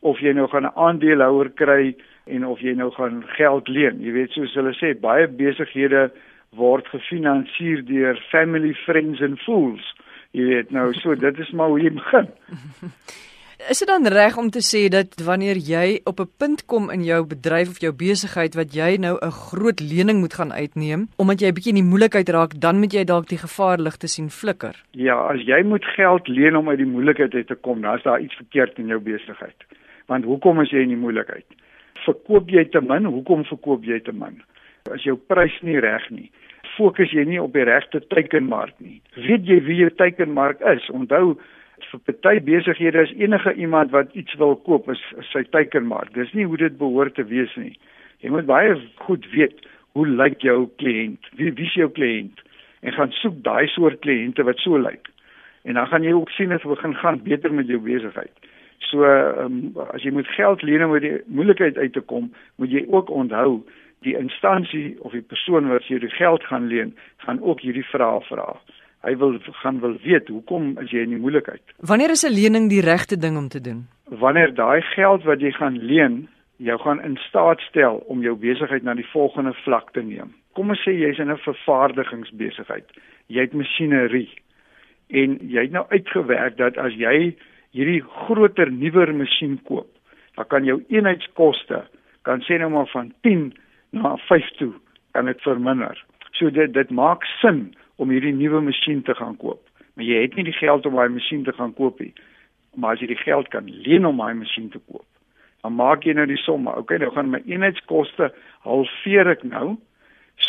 of 0.00 0.20
jy 0.20 0.32
nou 0.32 0.48
gaan 0.48 0.66
'n 0.66 0.76
aandeelhouer 0.76 1.50
kry 1.54 1.94
en 2.26 2.46
of 2.46 2.60
jy 2.60 2.74
nou 2.74 2.90
gaan 2.94 3.22
geld 3.36 3.68
leen. 3.68 4.00
Jy 4.02 4.12
weet 4.12 4.34
soos 4.34 4.54
hulle 4.58 4.74
sê, 4.78 4.94
baie 5.00 5.28
besighede 5.28 6.08
word 6.56 6.88
gefinansier 6.90 7.84
deur 7.86 8.18
family, 8.30 8.74
friends 8.84 9.22
and 9.22 9.38
fools. 9.44 9.94
Jy 10.36 10.50
weet 10.50 10.74
nou, 10.74 10.90
so 11.02 11.14
dit 11.26 11.38
is 11.38 11.54
maar 11.56 11.72
hoe 11.72 11.80
jy 11.82 11.94
begin. 12.00 12.30
Is 13.70 13.78
dit 13.80 13.88
dan 13.88 14.04
reg 14.06 14.36
om 14.36 14.50
te 14.52 14.60
sê 14.60 14.82
dat 14.92 15.16
wanneer 15.24 15.56
jy 15.56 16.00
op 16.04 16.20
'n 16.20 16.28
punt 16.38 16.64
kom 16.66 16.90
in 16.90 17.02
jou 17.04 17.24
bedryf 17.26 17.68
of 17.68 17.80
jou 17.80 17.92
besigheid 17.92 18.54
wat 18.54 18.74
jy 18.74 18.96
nou 18.96 19.16
'n 19.16 19.30
groot 19.30 19.80
lening 19.80 20.20
moet 20.20 20.34
gaan 20.34 20.52
uitneem, 20.52 21.08
omdat 21.16 21.40
jy 21.40 21.48
'n 21.48 21.54
bietjie 21.54 21.72
in 21.74 21.80
die 21.82 21.90
moeilikheid 21.90 22.28
raak, 22.28 22.60
dan 22.60 22.78
moet 22.78 22.92
jy 22.92 23.04
dalk 23.04 23.28
die 23.28 23.38
gevaarligte 23.38 24.06
sien 24.06 24.30
flikker? 24.30 24.76
Ja, 24.90 25.16
as 25.32 25.40
jy 25.40 25.62
moet 25.62 25.84
geld 25.84 26.28
leen 26.28 26.56
om 26.56 26.68
uit 26.68 26.78
die 26.78 26.92
moeilikheid 26.94 27.34
uit 27.34 27.46
te 27.46 27.54
kom, 27.54 27.80
dan 27.80 27.96
is 27.96 28.02
daar 28.02 28.20
iets 28.20 28.34
verkeerd 28.34 28.78
in 28.78 28.86
jou 28.86 29.00
besigheid. 29.00 29.56
Want 30.06 30.24
hoekom 30.24 30.60
is 30.60 30.70
jy 30.70 30.78
in 30.78 30.88
die 30.88 31.04
moeilikheid? 31.04 31.46
Verkoop 32.06 32.50
jy 32.50 32.64
te 32.72 32.82
min? 32.84 33.08
Hoekom 33.10 33.44
verkoop 33.50 33.84
jy 33.86 34.00
te 34.06 34.14
min? 34.14 34.40
As 34.94 35.04
jou 35.06 35.16
prys 35.30 35.54
nie 35.66 35.78
reg 35.82 36.04
nie, 36.14 36.30
fokus 36.76 37.12
jy 37.14 37.24
nie 37.26 37.40
op 37.42 37.54
die 37.56 37.66
regte 37.66 38.00
teikenmark 38.12 38.74
nie. 38.82 39.00
Weet 39.26 39.46
jy 39.48 39.60
wie 39.66 39.80
jou 39.82 39.90
teikenmark 39.98 40.62
is? 40.74 40.86
Onthou 40.94 41.36
vir 41.90 42.00
party 42.06 42.40
besighede 42.44 43.02
is 43.06 43.14
enige 43.20 43.52
iemand 43.54 43.92
wat 43.94 44.14
iets 44.14 44.34
wil 44.40 44.56
koop 44.68 44.88
is, 44.92 45.02
is 45.20 45.28
sy 45.32 45.44
teikenmark. 45.52 46.12
Dis 46.14 46.32
nie 46.34 46.46
hoe 46.48 46.58
dit 46.60 46.78
behoort 46.78 47.16
te 47.18 47.24
wees 47.28 47.52
nie. 47.60 47.74
Jy 48.24 48.32
moet 48.32 48.48
baie 48.48 48.76
goed 49.04 49.26
weet 49.34 49.66
hoe 49.96 50.06
lyk 50.06 50.42
jou 50.44 50.66
kliënt? 50.80 51.30
Wie 51.40 51.52
wie 51.56 51.68
is 51.68 51.76
jou 51.76 51.88
kliënt? 51.92 52.42
En 52.82 52.96
gaan 52.96 53.12
soek 53.20 53.38
daai 53.44 53.66
soort 53.72 54.00
kliënte 54.04 54.44
wat 54.46 54.60
so 54.62 54.78
lyk. 54.80 55.08
En 55.64 55.74
dan 55.74 55.88
gaan 55.90 56.04
jy 56.04 56.12
ook 56.14 56.30
sien 56.30 56.52
as 56.52 56.62
begin 56.62 56.94
gaan 56.94 57.22
beter 57.24 57.52
met 57.52 57.68
jou 57.68 57.80
besigheid. 57.82 58.32
So 58.78 59.04
um, 59.04 59.74
as 59.92 60.02
jy 60.02 60.10
moet 60.10 60.28
geld 60.36 60.62
leen 60.62 60.84
om 60.84 60.92
uit 60.92 61.02
die 61.02 61.20
moeilikheid 61.26 61.76
uit 61.76 61.92
te 61.92 62.00
kom, 62.00 62.32
moet 62.56 62.70
jy 62.70 62.86
ook 62.88 63.10
onthou 63.10 63.62
die 64.06 64.16
instansie 64.16 64.96
of 65.00 65.12
die 65.16 65.24
persoon 65.24 65.68
wat 65.72 65.88
jy 65.90 65.98
die 65.98 66.12
geld 66.12 66.44
gaan 66.44 66.68
leen, 66.70 66.94
gaan 67.24 67.42
ook 67.42 67.60
hierdie 67.60 67.86
vrae 67.90 68.20
vra. 68.28 68.54
Hy 69.06 69.16
wil 69.16 69.36
gaan 69.62 69.80
wil 69.80 69.96
weet 70.02 70.28
hoekom 70.28 70.76
is 70.82 70.90
jy 70.90 71.04
in 71.06 71.14
die 71.14 71.22
moeilikheid? 71.22 71.62
Wanneer 71.78 72.10
is 72.10 72.24
'n 72.24 72.34
lening 72.34 72.68
die 72.70 72.80
regte 72.80 73.16
ding 73.16 73.36
om 73.36 73.48
te 73.48 73.60
doen? 73.60 73.86
Wanneer 74.04 74.54
daai 74.54 74.82
geld 74.82 75.22
wat 75.24 75.40
jy 75.40 75.50
gaan 75.52 75.78
leen, 75.78 76.28
jou 76.56 76.78
gaan 76.78 77.02
in 77.02 77.16
staat 77.16 77.60
stel 77.60 77.96
om 78.06 78.22
jou 78.22 78.36
besigheid 78.36 78.82
na 78.82 78.94
die 78.94 79.10
volgende 79.12 79.52
vlak 79.52 79.92
te 79.92 80.02
neem. 80.02 80.34
Kom 80.52 80.70
ons 80.70 80.82
sê 80.88 80.92
jy's 80.92 81.18
in 81.18 81.30
'n 81.30 81.36
vervaardigingsbesigheid. 81.36 82.86
Jy 83.26 83.40
het 83.40 83.52
masjinerie 83.52 84.30
en 85.08 85.38
jy 85.40 85.62
het 85.62 85.70
nou 85.70 85.84
uitgewerk 85.88 86.56
dat 86.56 86.76
as 86.78 86.94
jy 86.94 87.36
hierdie 87.76 88.02
groter 88.24 88.70
nuwer 88.72 89.12
masjien 89.14 89.58
koop, 89.68 89.88
dan 90.36 90.48
kan 90.52 90.64
jou 90.68 90.80
eenheidskoste 90.92 91.84
kan 92.26 92.42
sê 92.42 92.58
nou 92.58 92.70
maar 92.72 92.88
van 92.90 93.12
10 93.26 93.50
na 93.94 94.16
5 94.26 94.50
toe 94.58 94.72
kan 95.14 95.28
dit 95.30 95.42
verminder. 95.44 95.96
So 96.36 96.50
dit 96.50 96.72
dit 96.74 96.90
maak 96.90 97.24
sin 97.40 97.68
om 97.96 98.12
hierdie 98.12 98.34
nuwe 98.34 98.60
masjien 98.60 99.02
te 99.02 99.14
gaan 99.14 99.36
koop. 99.40 99.62
Maar 99.96 100.04
jy 100.04 100.22
het 100.24 100.34
nie 100.36 100.48
die 100.48 100.56
geld 100.56 100.86
om 100.86 100.96
daai 100.98 101.12
masjien 101.12 101.44
te 101.44 101.54
gaan 101.56 101.72
koop 101.76 102.00
nie. 102.00 102.12
Maar 102.76 102.96
as 102.96 103.04
jy 103.04 103.08
die 103.12 103.22
geld 103.22 103.48
kan 103.54 103.68
leen 103.86 104.08
om 104.08 104.18
daai 104.20 104.34
masjien 104.36 104.68
te 104.72 104.80
koop, 104.90 105.06
dan 105.64 105.76
maak 105.78 106.04
jy 106.04 106.12
nou 106.16 106.26
die 106.28 106.40
somme. 106.42 106.74
Okay, 106.82 106.98
nou 107.00 107.12
gaan 107.14 107.32
my 107.32 107.40
eenheidskoste 107.48 108.32
halveer 108.66 109.32
ek 109.32 109.46
nou. 109.48 109.76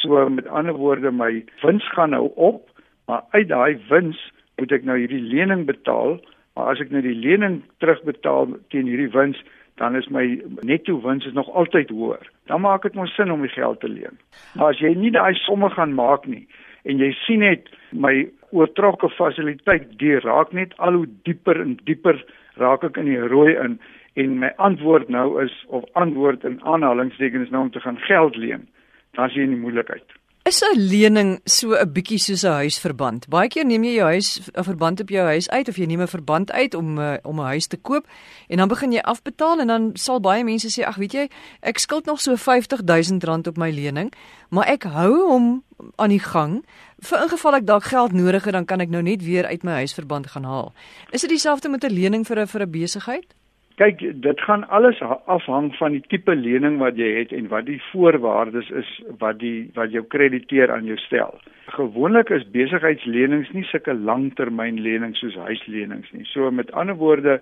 So 0.02 0.25
met 0.30 0.50
ander 0.52 0.75
woorde 0.75 1.13
my 1.16 1.32
wins 1.63 1.86
gaan 1.96 2.12
nou 2.12 2.28
op, 2.36 2.66
maar 3.08 3.24
uit 3.32 3.48
daai 3.48 3.80
wins 3.88 4.20
moet 4.60 4.74
ek 4.75 4.84
nou 4.90 4.98
hierdie 5.00 5.24
lening 5.24 5.63
betaal 5.70 6.18
Maar 6.58 6.74
as 6.74 6.80
ek 6.82 6.90
nou 6.90 7.04
die 7.06 7.14
lening 7.14 7.60
terugbetaal 7.84 8.56
teen 8.74 8.88
hierdie 8.90 9.12
wins, 9.14 9.38
dan 9.78 9.94
is 9.96 10.08
my 10.10 10.24
netto 10.66 10.96
wins 11.04 11.28
is 11.30 11.36
nog 11.38 11.52
altyd 11.54 11.92
hoër. 11.94 12.24
Dan 12.50 12.64
maak 12.64 12.88
dit 12.88 12.98
mos 12.98 13.14
sin 13.14 13.30
om 13.32 13.44
die 13.46 13.54
geld 13.54 13.78
te 13.84 13.90
leen. 13.92 14.18
Maar 14.58 14.74
as 14.74 14.82
jy 14.82 14.96
nie 14.98 15.14
daai 15.14 15.38
somme 15.44 15.70
gaan 15.76 15.94
maak 15.94 16.26
nie 16.26 16.48
en 16.90 17.04
jy 17.04 17.12
sien 17.26 17.44
net 17.46 17.70
my 17.92 18.26
oortrokke 18.56 19.10
fasiliteit 19.14 19.92
die 20.02 20.16
raak 20.24 20.54
net 20.56 20.74
al 20.82 20.98
hoe 21.02 21.08
dieper 21.28 21.60
en 21.62 21.76
dieper 21.86 22.18
raak 22.58 22.86
ek 22.88 22.98
in 22.98 23.12
die 23.12 23.22
rooi 23.22 23.54
in 23.54 23.78
en 24.18 24.38
my 24.42 24.50
antwoord 24.58 25.12
nou 25.14 25.28
is 25.44 25.54
of 25.70 25.86
antwoord 26.00 26.48
in 26.48 26.58
aanhalingstekens 26.66 27.52
nou 27.54 27.68
om 27.68 27.74
te 27.76 27.84
gaan 27.84 28.00
geld 28.08 28.40
leen. 28.42 28.66
Dan 29.14 29.30
is 29.30 29.38
jy 29.38 29.46
in 29.46 29.54
die 29.54 29.62
moeilikheid. 29.62 30.17
Is 30.48 30.63
'n 30.63 30.80
lening 30.80 31.42
so 31.44 31.75
'n 31.75 31.92
bietjie 31.92 32.18
soos 32.18 32.44
'n 32.44 32.56
huisverband? 32.63 33.27
Baie 33.27 33.50
keer 33.50 33.66
neem 33.66 33.84
jy 33.84 33.96
jou 33.96 34.08
huis 34.08 34.39
'n 34.56 34.63
verband 34.63 35.01
op 35.01 35.10
jou 35.10 35.25
huis 35.25 35.50
uit 35.50 35.68
of 35.68 35.75
jy 35.75 35.86
neem 35.86 36.01
'n 36.01 36.08
verband 36.08 36.51
uit 36.51 36.74
om 36.74 36.98
uh, 37.00 37.18
om 37.24 37.39
'n 37.39 37.51
huis 37.51 37.68
te 37.68 37.77
koop 37.77 38.08
en 38.48 38.58
dan 38.58 38.68
begin 38.68 38.92
jy 38.92 39.00
afbetaal 39.00 39.60
en 39.60 39.68
dan 39.68 39.92
sal 39.94 40.20
baie 40.20 40.44
mense 40.44 40.70
sê 40.72 40.86
ag 40.86 40.96
weet 40.96 41.13
jy 41.13 41.30
ek 41.60 41.77
skuld 41.80 42.06
nog 42.06 42.22
so 42.22 42.36
R50000 42.36 43.48
op 43.48 43.58
my 43.58 43.72
lening, 43.72 44.13
maar 44.50 44.68
ek 44.68 44.84
hou 44.84 45.27
hom 45.27 45.63
aan 45.96 46.10
die 46.10 46.24
gang 46.24 46.63
vir 47.00 47.24
ingeval 47.24 47.56
ek 47.56 47.66
dalk 47.66 47.84
geld 47.84 48.12
nodig 48.12 48.44
het 48.44 48.54
dan 48.54 48.66
kan 48.66 48.80
ek 48.80 48.89
nou 48.89 49.01
net 49.01 49.24
weer 49.24 49.46
uit 49.46 49.63
my 49.63 49.72
huisverband 49.72 50.27
gaan 50.27 50.44
haal. 50.44 50.74
Is 51.12 51.22
dit 51.22 51.30
dieselfde 51.30 51.70
met 51.70 51.84
'n 51.84 51.92
lening 51.92 52.27
vir 52.27 52.39
'n 52.39 52.48
vir 52.48 52.62
'n 52.62 52.72
besigheid? 52.72 53.37
Kyk, 53.78 54.00
dit 54.24 54.40
gaan 54.42 54.64
alles 54.74 54.98
afhang 55.30 55.70
van 55.78 55.94
die 55.94 56.02
tipe 56.10 56.34
lening 56.36 56.80
wat 56.82 56.98
jy 56.98 57.12
het 57.20 57.34
en 57.36 57.50
wat 57.52 57.68
die 57.68 57.78
voorwaardes 57.92 58.72
is 58.82 58.90
wat 59.22 59.38
die 59.44 59.70
wat 59.76 59.94
jou 59.94 60.02
krediteer 60.16 60.74
aan 60.74 60.90
jou 60.90 60.98
stel. 61.04 61.38
Gewoonlik 61.76 62.32
is 62.34 62.48
besigheidslenings 62.56 63.52
nie 63.54 63.66
sulke 63.70 63.94
langtermynlenings 63.94 65.22
soos 65.22 65.38
huislenings 65.46 66.10
nie. 66.16 66.26
So 66.26 66.50
met 66.50 66.74
ander 66.74 66.98
woorde, 66.98 67.38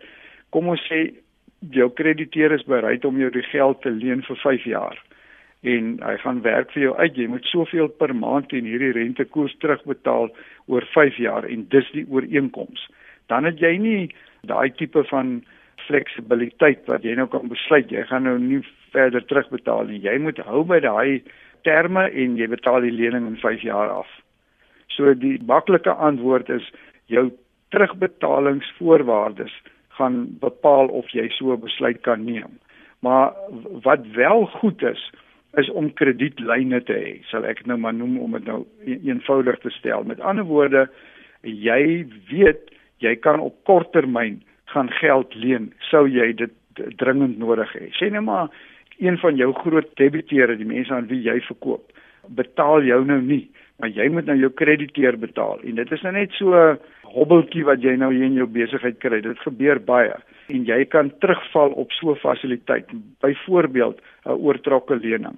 kom 0.51 0.67
ons 0.73 0.83
sê 0.91 1.05
jou 1.71 1.87
krediteer 1.95 2.51
is 2.51 2.67
bereid 2.67 3.07
om 3.07 3.19
jou 3.21 3.31
die 3.31 3.47
geld 3.47 3.79
te 3.87 3.95
leen 3.95 4.25
vir 4.27 4.41
5 4.43 4.67
jaar. 4.75 4.99
en 5.65 5.95
hy 6.03 6.13
gaan 6.21 6.41
werk 6.45 6.71
vir 6.75 6.83
jou 6.83 6.93
uit. 6.97 7.15
Jy 7.17 7.27
moet 7.31 7.47
soveel 7.49 7.89
per 7.99 8.13
maand 8.15 8.53
en 8.53 8.67
hierdie 8.69 8.93
rentekoers 8.93 9.55
terugbetaal 9.63 10.29
oor 10.71 10.85
5 10.93 11.17
jaar 11.21 11.47
en 11.49 11.65
dis 11.73 11.87
die 11.95 12.05
ooreenkoms. 12.05 12.85
Dan 13.31 13.49
het 13.49 13.61
jy 13.61 13.73
nie 13.81 14.01
daai 14.45 14.69
tipe 14.77 15.01
van 15.09 15.39
fleksibiliteit 15.87 16.85
wat 16.91 17.05
jy 17.05 17.15
nou 17.17 17.27
kan 17.31 17.47
besluit 17.51 17.91
jy 17.91 18.03
gaan 18.09 18.27
nou 18.27 18.37
nie 18.41 18.61
verder 18.95 19.23
terugbetaal 19.27 19.89
nie. 19.89 20.01
Jy 20.03 20.17
moet 20.23 20.39
hou 20.47 20.63
by 20.67 20.79
daai 20.83 21.23
terme 21.67 22.07
en 22.09 22.37
jy 22.39 22.47
betaal 22.51 22.85
die 22.85 22.93
lening 22.93 23.27
in 23.31 23.39
5 23.41 23.65
jaar 23.65 23.91
af. 24.01 24.09
So 24.95 25.13
die 25.17 25.37
maklike 25.43 25.91
antwoord 25.91 26.49
is 26.53 26.67
jou 27.11 27.29
terugbetalingsvoorwaardes 27.75 29.53
gaan 29.97 30.25
bepaal 30.39 30.91
of 30.91 31.09
jy 31.15 31.27
so 31.35 31.55
besluit 31.59 32.01
kan 32.07 32.23
neem. 32.25 32.59
Maar 33.03 33.33
wat 33.85 34.07
wel 34.15 34.45
goed 34.59 34.83
is, 34.83 35.01
is 35.59 35.69
om 35.71 35.93
kredietlyne 35.93 36.81
te 36.83 36.95
hê, 36.99 37.11
sal 37.31 37.45
ek 37.47 37.63
nou 37.69 37.77
maar 37.79 37.95
noem 37.95 38.17
om 38.19 38.33
dit 38.35 38.47
nou 38.47 38.63
eenvoudig 38.85 39.59
te 39.63 39.71
stel. 39.77 40.03
Met 40.03 40.19
ander 40.19 40.47
woorde, 40.47 40.85
jy 41.41 42.03
weet 42.31 42.73
jy 43.03 43.15
kan 43.23 43.39
op 43.43 43.55
kort 43.67 43.91
termyn 43.95 44.41
gaan 44.73 44.89
geld 44.89 45.35
leen 45.35 45.73
sou 45.79 46.07
jy 46.07 46.33
dit 46.33 46.51
dringend 46.99 47.37
nodig 47.37 47.71
hê. 47.77 47.89
Sê 47.99 48.09
net 48.11 48.23
maar 48.23 48.49
een 48.99 49.17
van 49.17 49.35
jou 49.35 49.51
groot 49.53 49.87
debiteure, 49.99 50.55
die 50.57 50.67
mense 50.67 50.93
aan 50.93 51.07
wie 51.11 51.21
jy 51.23 51.39
verkoop, 51.47 51.91
betaal 52.35 52.83
jou 52.87 53.01
nou 53.05 53.19
nie, 53.21 53.45
maar 53.79 53.91
jy 53.91 54.07
moet 54.11 54.27
nou 54.29 54.37
jou 54.39 54.51
krediteur 54.55 55.17
betaal. 55.19 55.59
En 55.67 55.75
dit 55.81 55.91
is 55.91 56.03
nou 56.03 56.13
net 56.15 56.31
so 56.39 56.53
'n 56.55 56.77
hobbeltjie 57.15 57.63
wat 57.65 57.83
jy 57.83 57.95
nou 57.95 58.11
hier 58.13 58.23
in 58.23 58.39
jou 58.39 58.47
besigheid 58.47 58.99
kry. 58.99 59.21
Dit 59.21 59.39
gebeur 59.39 59.79
baie 59.79 60.15
en 60.47 60.65
jy 60.65 60.85
kan 60.85 61.11
terugval 61.19 61.71
op 61.71 61.91
so 61.91 62.11
'n 62.11 62.15
fasiliteit. 62.15 62.85
Byvoorbeeld 63.21 64.01
'n 64.25 64.29
oortrokke 64.29 64.95
lening, 64.95 65.37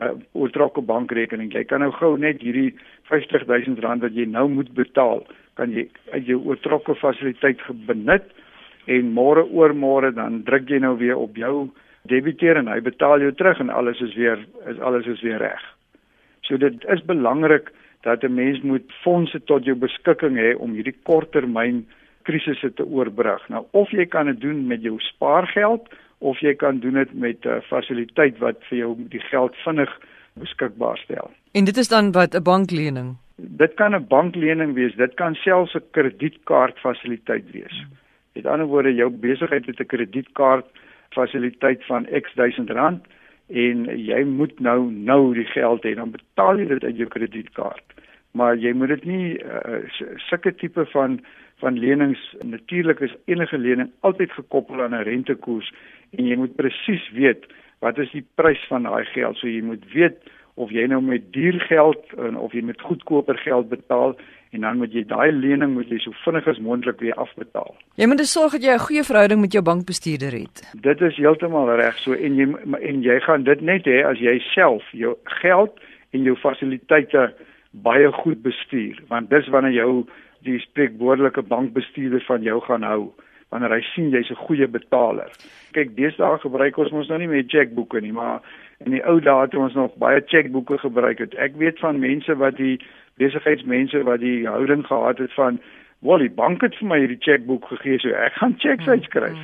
'n 0.00 0.22
oortrokke 0.32 0.80
bankrekening. 0.80 1.52
Jy 1.52 1.64
kan 1.64 1.80
nou 1.80 1.92
gou 1.92 2.18
net 2.18 2.40
hierdie 2.40 2.74
R50 3.10 3.46
000 3.46 4.00
wat 4.00 4.14
jy 4.14 4.24
nou 4.24 4.48
moet 4.48 4.74
betaal, 4.74 5.26
kan 5.54 5.70
jy 5.70 5.88
uit 6.12 6.26
jou 6.26 6.42
oortrokke 6.44 6.94
fasiliteit 6.94 7.58
benut 7.86 8.24
en 8.86 9.12
môre 9.12 9.44
oor 9.50 9.74
môre 9.74 10.12
dan 10.14 10.42
druk 10.46 10.70
jy 10.70 10.78
nou 10.78 10.96
weer 10.98 11.16
op 11.16 11.36
jou 11.36 11.68
debiteer 12.10 12.56
en 12.60 12.70
hy 12.70 12.80
betaal 12.80 13.20
jou 13.20 13.32
terug 13.34 13.60
en 13.60 13.70
alles 13.70 14.00
is 14.00 14.14
weer 14.14 14.46
is 14.70 14.78
alles 14.78 15.06
is 15.06 15.22
weer 15.26 15.38
reg. 15.42 15.62
So 16.46 16.56
dit 16.56 16.84
is 16.94 17.02
belangrik 17.04 17.72
dat 18.02 18.22
'n 18.22 18.34
mens 18.34 18.60
moet 18.62 18.92
fondse 19.02 19.40
tot 19.44 19.64
jou 19.64 19.76
beskikking 19.76 20.36
hê 20.36 20.54
om 20.54 20.72
hierdie 20.72 20.96
korttermyn 21.02 21.86
krisisse 22.22 22.74
te 22.74 22.84
oorbrug. 22.84 23.48
Nou 23.48 23.64
of 23.70 23.90
jy 23.90 24.06
kan 24.06 24.26
dit 24.26 24.40
doen 24.40 24.66
met 24.66 24.82
jou 24.82 24.98
spaargeld 24.98 25.88
of 26.18 26.38
jy 26.40 26.54
kan 26.54 26.78
doen 26.78 26.94
dit 26.94 27.14
met 27.14 27.44
'n 27.44 27.48
uh, 27.48 27.60
fasiliteit 27.60 28.38
wat 28.38 28.56
vir 28.68 28.78
jou 28.78 28.96
die 29.08 29.20
geld 29.20 29.54
vinnig 29.64 29.90
beskikbaar 30.34 30.98
stel. 30.98 31.30
En 31.52 31.64
dit 31.64 31.76
is 31.76 31.88
dan 31.88 32.12
wat 32.12 32.34
'n 32.34 32.42
banklening. 32.42 33.16
Dit 33.36 33.74
kan 33.74 33.94
'n 33.94 34.06
banklening 34.08 34.74
wees, 34.74 34.94
dit 34.94 35.14
kan 35.14 35.34
selfs 35.34 35.74
'n 35.74 35.82
kredietkaart 35.90 36.78
fasiliteit 36.78 37.50
wees. 37.50 37.84
Met 38.36 38.46
ander 38.46 38.66
woorde, 38.68 38.94
jou 38.94 39.10
besigheid 39.10 39.66
het 39.66 39.80
'n 39.80 39.92
kredietkaart 39.92 40.66
fasiliteit 41.16 41.84
van 41.84 42.06
X 42.22 42.34
duisend 42.34 42.70
rand 42.70 43.04
en 43.48 43.84
jy 43.98 44.24
moet 44.24 44.60
nou 44.60 44.92
nou 44.92 45.34
die 45.34 45.46
geld 45.46 45.84
hê. 45.84 45.94
Dan 45.94 46.10
betaal 46.10 46.58
jy 46.58 46.66
dit 46.66 46.84
uit 46.84 46.96
jou 46.96 47.08
kredietkaart. 47.08 47.94
Maar 48.36 48.56
jy 48.56 48.72
moet 48.72 48.88
dit 48.88 49.04
nie 49.04 49.38
uh, 49.38 49.80
sulke 50.28 50.54
tipe 50.54 50.84
van 50.92 51.20
van 51.58 51.78
lenings 51.78 52.20
natuurlik 52.44 53.00
is 53.00 53.14
enige 53.24 53.58
lening 53.58 53.90
altyd 54.00 54.32
gekoppel 54.32 54.82
aan 54.82 54.94
'n 54.94 55.08
rentekoers 55.08 55.72
en 56.10 56.26
jy 56.26 56.36
moet 56.36 56.56
presies 56.56 57.10
weet 57.12 57.46
wat 57.78 57.98
is 57.98 58.10
die 58.10 58.26
prys 58.34 58.66
van 58.68 58.82
daai 58.82 59.04
geld. 59.04 59.36
So 59.36 59.48
jy 59.48 59.62
moet 59.62 59.92
weet 59.92 60.18
of 60.56 60.72
jy 60.72 60.86
nou 60.88 61.02
met 61.04 61.32
duur 61.32 61.60
geld 61.68 62.14
of 62.16 62.52
jy 62.56 62.62
met 62.64 62.80
goedkoper 62.80 63.36
geld 63.44 63.68
betaal 63.68 64.16
en 64.56 64.60
dan 64.64 64.78
moet 64.80 64.92
jy 64.94 65.02
daai 65.08 65.32
lening 65.32 65.74
moet 65.74 65.90
jy 65.92 65.98
so 66.00 66.16
vinnig 66.24 66.46
as 66.48 66.60
moontlik 66.64 67.00
weer 67.04 67.16
afbetaal. 67.20 67.74
Jy 68.00 68.08
moet 68.08 68.22
sorg 68.24 68.56
dat 68.56 68.64
jy 68.64 68.72
'n 68.74 68.86
goeie 68.86 69.04
verhouding 69.04 69.40
met 69.40 69.52
jou 69.52 69.62
bankbestuurder 69.62 70.32
het. 70.32 70.62
Dit 70.80 71.00
is 71.00 71.16
heeltemal 71.16 71.76
reg 71.76 71.98
so 71.98 72.12
en 72.12 72.36
jy 72.36 72.46
en 72.80 73.02
jy 73.02 73.20
gaan 73.20 73.44
dit 73.44 73.60
net 73.60 73.84
hê 73.84 74.04
as 74.04 74.18
jy 74.18 74.38
self 74.54 74.82
jou 74.92 75.16
geld 75.42 75.80
en 76.12 76.22
jou 76.22 76.36
fasiliteite 76.36 77.34
baie 77.72 78.12
goed 78.12 78.42
bestuur 78.42 79.02
want 79.08 79.30
dis 79.30 79.48
wanneer 79.48 79.72
jou 79.72 80.06
die 80.40 80.58
spreekwoordelike 80.58 81.42
bankbestuurder 81.42 82.24
van 82.26 82.42
jou 82.42 82.60
gaan 82.60 82.82
hou 82.82 83.12
wanneer 83.50 83.76
hy 83.76 83.82
sien 83.94 84.10
jy's 84.10 84.30
'n 84.30 84.44
goeie 84.46 84.66
betaler. 84.66 85.30
Kyk, 85.72 85.96
deesdae 85.96 86.38
gebruik 86.38 86.78
ons 86.78 86.90
mos 86.90 87.08
nou 87.08 87.18
nie 87.18 87.28
meer 87.28 87.44
chequeboeke 87.46 88.00
nie, 88.00 88.12
maar 88.12 88.40
in 88.84 88.92
die 88.92 89.02
ou 89.08 89.20
dae 89.20 89.40
het 89.46 89.54
ons 89.54 89.74
nog 89.74 89.94
baie 90.02 90.22
chequeboeke 90.26 90.78
gebruik 90.78 91.18
het. 91.18 91.34
Ek 91.34 91.56
weet 91.56 91.78
van 91.78 92.00
mense 92.00 92.36
wat 92.36 92.56
die 92.56 92.76
besigheidsmense 93.20 94.02
wat 94.04 94.20
die 94.20 94.46
houding 94.46 94.84
gehad 94.86 95.18
het 95.18 95.32
van, 95.32 95.60
"Wel, 95.98 96.18
die 96.18 96.30
bank 96.30 96.60
het 96.60 96.76
vir 96.76 96.88
my 96.88 96.98
hierdie 96.98 97.20
chequeboek 97.20 97.64
gegee, 97.64 97.98
so 97.98 98.08
ek 98.08 98.32
gaan 98.32 98.54
cheques 98.58 98.84
hmm, 98.84 98.94
uitskryf." 98.94 99.38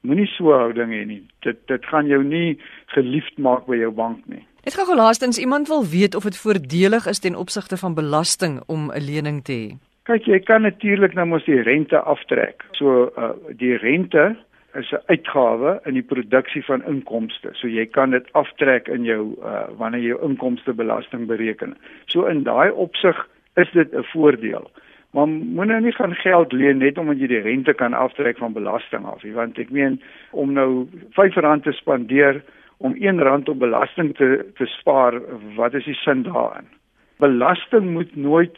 Moenie 0.00 0.26
so 0.26 0.52
houding 0.52 0.90
hê 0.90 1.06
nie. 1.06 1.22
Dit 1.40 1.66
dit 1.66 1.84
gaan 1.86 2.06
jou 2.06 2.24
nie 2.24 2.58
geliefd 2.86 3.38
maak 3.38 3.66
by 3.66 3.76
jou 3.76 3.90
bank 3.90 4.26
nie. 4.26 4.46
Dit 4.62 4.74
gou 4.74 4.96
laastens 4.96 5.38
iemand 5.38 5.68
wil 5.68 5.84
weet 5.86 6.14
of 6.14 6.22
dit 6.22 6.36
voordelig 6.36 7.06
is 7.06 7.18
ten 7.18 7.34
opsigte 7.34 7.76
van 7.76 7.94
belasting 7.94 8.60
om 8.66 8.90
'n 8.90 9.00
lening 9.00 9.44
te 9.44 9.52
hê. 9.52 9.76
Kyk, 10.02 10.26
jy 10.26 10.38
kan 10.38 10.62
natuurlik 10.62 11.14
nou 11.14 11.26
mos 11.26 11.44
die 11.44 11.62
rente 11.62 11.98
aftrek. 11.98 12.64
So 12.72 13.12
uh, 13.16 13.30
die 13.56 13.76
rente 13.76 14.36
is 14.74 14.92
'n 14.92 15.02
uitgawe 15.06 15.80
in 15.84 15.94
die 15.94 16.02
produksie 16.02 16.64
van 16.64 16.84
inkomste. 16.84 17.48
So 17.52 17.68
jy 17.68 17.86
kan 17.86 18.10
dit 18.10 18.32
aftrek 18.32 18.88
in 18.88 19.04
jou 19.04 19.36
uh, 19.42 19.68
wanneer 19.76 20.00
jy 20.00 20.08
jou 20.08 20.22
inkomstebelasting 20.28 21.26
bereken. 21.26 21.76
So 22.06 22.24
in 22.24 22.42
daai 22.42 22.70
opsig 22.70 23.28
is 23.56 23.70
dit 23.72 23.92
'n 23.94 24.04
voordeel. 24.12 24.70
Maar 25.12 25.28
moenie 25.28 25.80
nie 25.80 25.92
gaan 25.92 26.14
geld 26.14 26.52
leen 26.52 26.78
net 26.78 26.98
omdat 26.98 27.18
jy 27.20 27.26
die 27.26 27.44
rente 27.44 27.72
kan 27.72 27.92
aftrek 27.92 28.38
van 28.38 28.52
belasting 28.52 29.04
af 29.04 29.22
nie, 29.22 29.32
want 29.32 29.58
ek 29.58 29.70
meen 29.70 30.00
om 30.30 30.52
nou 30.52 30.86
R5 31.20 31.62
te 31.62 31.72
spandeer 31.72 32.42
om 32.78 32.94
R1 32.96 33.44
op 33.44 33.58
belasting 33.58 34.14
te 34.16 34.46
te 34.56 34.66
spaar, 34.66 35.20
wat 35.56 35.74
is 35.74 35.84
die 35.84 35.94
sin 35.94 36.22
daarin? 36.22 36.68
Belasting 37.20 37.92
moet 37.92 38.16
nooit 38.16 38.56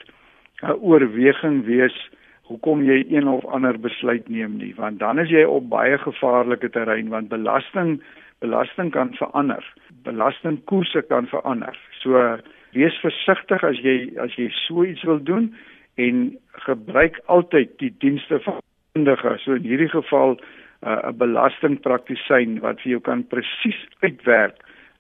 'n 0.62 0.78
oorweging 0.78 1.64
wees 1.64 2.10
hoekom 2.48 2.82
jy 2.84 3.04
een 3.08 3.28
of 3.28 3.44
ander 3.46 3.78
besluit 3.80 4.28
neem 4.28 4.58
nie? 4.60 4.74
Want 4.76 4.98
dan 4.98 5.18
is 5.18 5.30
jy 5.32 5.44
op 5.48 5.68
baie 5.68 5.98
gevaarlike 5.98 6.70
terrein 6.70 7.08
want 7.08 7.28
belasting 7.28 8.00
belasting 8.44 8.90
kan 8.92 9.14
verander. 9.16 9.64
Belastingkoerse 10.04 11.02
kan 11.08 11.26
verander. 11.26 11.78
So 12.02 12.20
wees 12.74 12.96
versigtig 13.00 13.64
as 13.64 13.80
jy 13.80 13.96
as 14.20 14.34
jy 14.36 14.50
so 14.64 14.84
iets 14.84 15.04
wil 15.08 15.22
doen 15.22 15.54
en 15.94 16.36
gebruik 16.66 17.20
altyd 17.26 17.78
die 17.78 17.92
dienste 18.02 18.40
van 18.44 18.60
kundige 18.92 19.36
so 19.44 19.56
in 19.58 19.66
hierdie 19.68 19.90
geval 19.92 20.36
'n 20.36 20.88
uh, 20.90 21.12
belastingpraktisyn 21.22 22.60
wat 22.60 22.80
vir 22.82 22.90
jou 22.96 23.00
kan 23.00 23.26
presies 23.26 23.80
uitwerk 24.02 24.58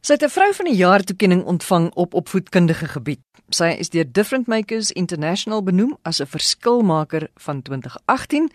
Sy 0.00 0.12
het 0.12 0.22
'n 0.22 0.28
vrou 0.28 0.52
van 0.54 0.64
die 0.64 0.76
jaar 0.76 1.02
toekenning 1.02 1.44
ontvang 1.44 1.90
op 1.94 2.14
opvoedkundige 2.14 2.86
gebied. 2.86 3.20
Sy 3.48 3.74
is 3.78 3.90
deur 3.90 4.12
Different 4.12 4.46
Makers 4.46 4.90
International 4.90 5.62
benoem 5.62 5.96
as 6.02 6.20
'n 6.20 6.26
verskilmaker 6.26 7.28
van 7.34 7.62
2018. 7.62 8.50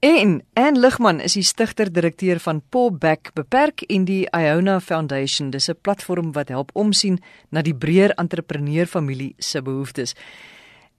En 0.00 0.42
Ann 0.52 0.78
Ligman 0.78 1.20
is 1.20 1.32
die 1.32 1.42
stigter-direkteur 1.42 2.38
van 2.40 2.62
Popback 2.68 3.30
Beperk 3.34 3.82
en 3.82 4.04
die 4.04 4.28
Iona 4.30 4.80
Foundation. 4.80 5.50
Dis 5.50 5.68
'n 5.68 5.76
platform 5.80 6.32
wat 6.32 6.48
help 6.48 6.70
omsien 6.72 7.20
na 7.50 7.62
die 7.62 7.74
breër 7.74 8.10
entrepreneur 8.10 8.86
familie 8.86 9.34
se 9.38 9.62
behoeftes. 9.62 10.14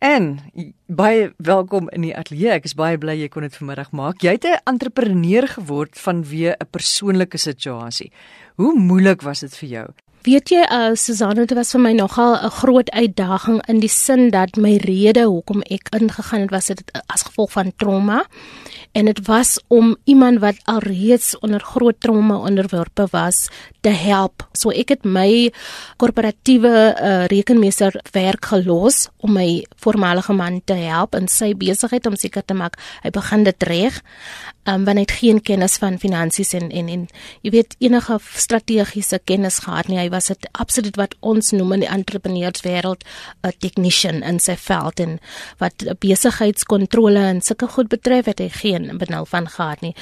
En 0.01 0.39
baie 0.86 1.34
welkom 1.38 1.89
in 1.93 2.01
die 2.01 2.13
ateljee. 2.17 2.50
Ek 2.55 2.63
is 2.65 2.74
baie 2.74 2.98
bly 2.98 3.13
jy 3.20 3.27
kon 3.29 3.46
dit 3.46 3.53
vanmiddag 3.53 3.91
maak. 3.93 4.24
Jy 4.25 4.31
het 4.34 4.46
'n 4.50 4.62
entrepreneur 4.72 5.46
geword 5.48 5.93
vanweë 5.93 6.58
'n 6.58 6.70
persoonlike 6.72 7.38
situasie. 7.38 8.12
Hoe 8.55 8.74
moeilik 8.74 9.22
was 9.22 9.39
dit 9.39 9.55
vir 9.58 9.70
jou? 9.70 9.88
Weet 10.22 10.50
jy, 10.50 10.62
uh, 10.70 10.93
Susanna, 10.93 11.46
dit 11.46 11.58
was 11.58 11.72
vir 11.72 11.81
my 11.81 11.93
nogal 11.93 12.36
'n 12.38 12.50
groot 12.50 12.89
uitdaging 12.89 13.62
in 13.67 13.79
die 13.79 13.89
sin 13.89 14.29
dat 14.29 14.55
my 14.55 14.77
rede 14.77 15.24
hoekom 15.25 15.62
ek 15.62 15.89
ingegaan 15.89 16.41
het 16.41 16.51
was 16.51 16.65
dit 16.65 16.81
as 17.08 17.22
gevolg 17.22 17.51
van 17.51 17.72
trauma 17.75 18.25
en 18.91 19.05
dit 19.05 19.25
was 19.25 19.60
om 19.67 19.96
iemand 20.05 20.39
wat 20.39 20.55
alreeds 20.65 21.39
onder 21.39 21.60
groot 21.60 22.00
trauma 22.00 22.38
onderworpe 22.38 23.08
was 23.12 23.50
te 23.82 23.90
help. 23.90 24.46
So 24.54 24.74
ek 24.76 24.94
het 24.96 25.06
my 25.06 25.52
korporatiewe 26.02 26.72
uh, 26.72 27.26
rekenmeester 27.32 27.98
werk 28.14 28.46
gelos 28.54 29.08
om 29.26 29.36
my 29.38 29.64
voormalige 29.82 30.34
man 30.38 30.62
te 30.66 30.78
help 30.78 31.16
in 31.18 31.28
sy 31.32 31.54
besigheid 31.58 32.06
om 32.10 32.18
seker 32.20 32.46
te 32.46 32.58
maak 32.58 32.78
hy 33.02 33.14
begin 33.14 33.46
dit 33.48 33.70
reg 33.70 34.02
um, 34.70 34.86
want 34.86 34.98
hy 34.98 35.06
het 35.06 35.14
geen 35.20 35.42
kennis 35.42 35.78
van 35.82 35.98
finansies 36.02 36.54
en 36.58 36.70
en 36.70 36.90
en 36.92 37.06
jy 37.46 37.54
weet 37.56 37.76
enige 37.82 38.18
strategiese 38.22 39.20
kennis 39.26 39.62
gehad 39.66 39.90
nie. 39.90 40.00
Hy 40.00 40.10
was 40.14 40.30
dit 40.32 40.48
absoluut 40.52 40.98
wat 41.00 41.16
ons 41.20 41.52
noem 41.56 41.78
in 41.78 41.86
die 41.86 41.92
entrepreneurswêreld 41.92 43.04
'n 43.44 43.54
technician 43.60 44.22
in 44.24 44.40
sy 44.40 44.56
veld 44.56 45.00
en 45.00 45.20
wat 45.58 45.86
besigheidskontrole 46.00 47.20
en 47.20 47.42
sulke 47.42 47.68
goed 47.68 47.90
betref 47.90 48.26
het 48.26 48.40
hy 48.40 48.50
geen 48.50 48.98
benul 48.98 49.26
van 49.26 49.48
gehad 49.48 49.82
nie. 49.82 49.96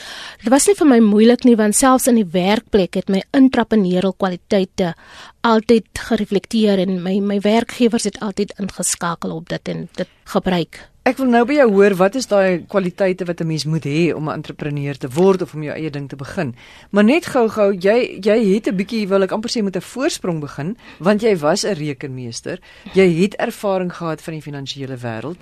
Dit 0.44 0.50
was 0.50 0.68
nie 0.68 0.76
vir 0.76 0.88
my 0.88 1.00
moeilik 1.00 1.44
nie 1.44 1.56
want 1.56 1.76
selfs 1.76 2.08
in 2.08 2.16
die 2.16 2.30
werkplek 2.32 2.96
het 2.96 3.10
my 3.10 3.24
intrapreneurial 3.70 4.14
kwaliteite 4.18 4.94
altyd 5.42 5.88
gereflekteer 5.94 6.80
en 6.80 7.02
my 7.04 7.20
my 7.20 7.40
werkgewers 7.40 8.04
het 8.04 8.20
altyd 8.20 8.54
ingeskakel 8.60 9.32
op 9.36 9.50
dit 9.50 9.68
en 9.70 9.88
dit 9.96 10.08
gebruik. 10.26 10.90
Ek 11.08 11.18
wil 11.18 11.30
nou 11.32 11.46
by 11.48 11.56
jou 11.56 11.70
hoor 11.72 11.96
wat 11.98 12.16
is 12.20 12.28
daai 12.30 12.66
kwaliteite 12.70 13.26
wat 13.26 13.42
'n 13.42 13.48
mens 13.48 13.66
moet 13.66 13.86
hê 13.86 14.14
om 14.14 14.30
'n 14.30 14.34
entrepreneur 14.34 14.98
te 14.98 15.08
word 15.08 15.42
of 15.42 15.54
om 15.54 15.64
jou 15.64 15.74
eie 15.74 15.90
ding 15.90 16.10
te 16.10 16.16
begin. 16.16 16.56
Maar 16.92 17.04
net 17.04 17.26
gou-gou, 17.26 17.74
jy 17.74 18.20
jy 18.22 18.54
het 18.54 18.68
'n 18.68 18.76
bietjie 18.76 19.08
wil 19.08 19.24
ek 19.24 19.32
amper 19.32 19.50
sê 19.50 19.64
met 19.64 19.76
'n 19.76 19.82
voorsprong 19.82 20.40
begin 20.40 20.78
want 21.00 21.22
jy 21.22 21.38
was 21.38 21.64
'n 21.66 21.74
rekenmeester. 21.74 22.60
Jy 22.94 23.22
het 23.22 23.36
ervaring 23.36 23.94
gehad 23.94 24.22
van 24.22 24.34
die 24.34 24.42
finansiële 24.42 24.98
wêreld. 24.98 25.38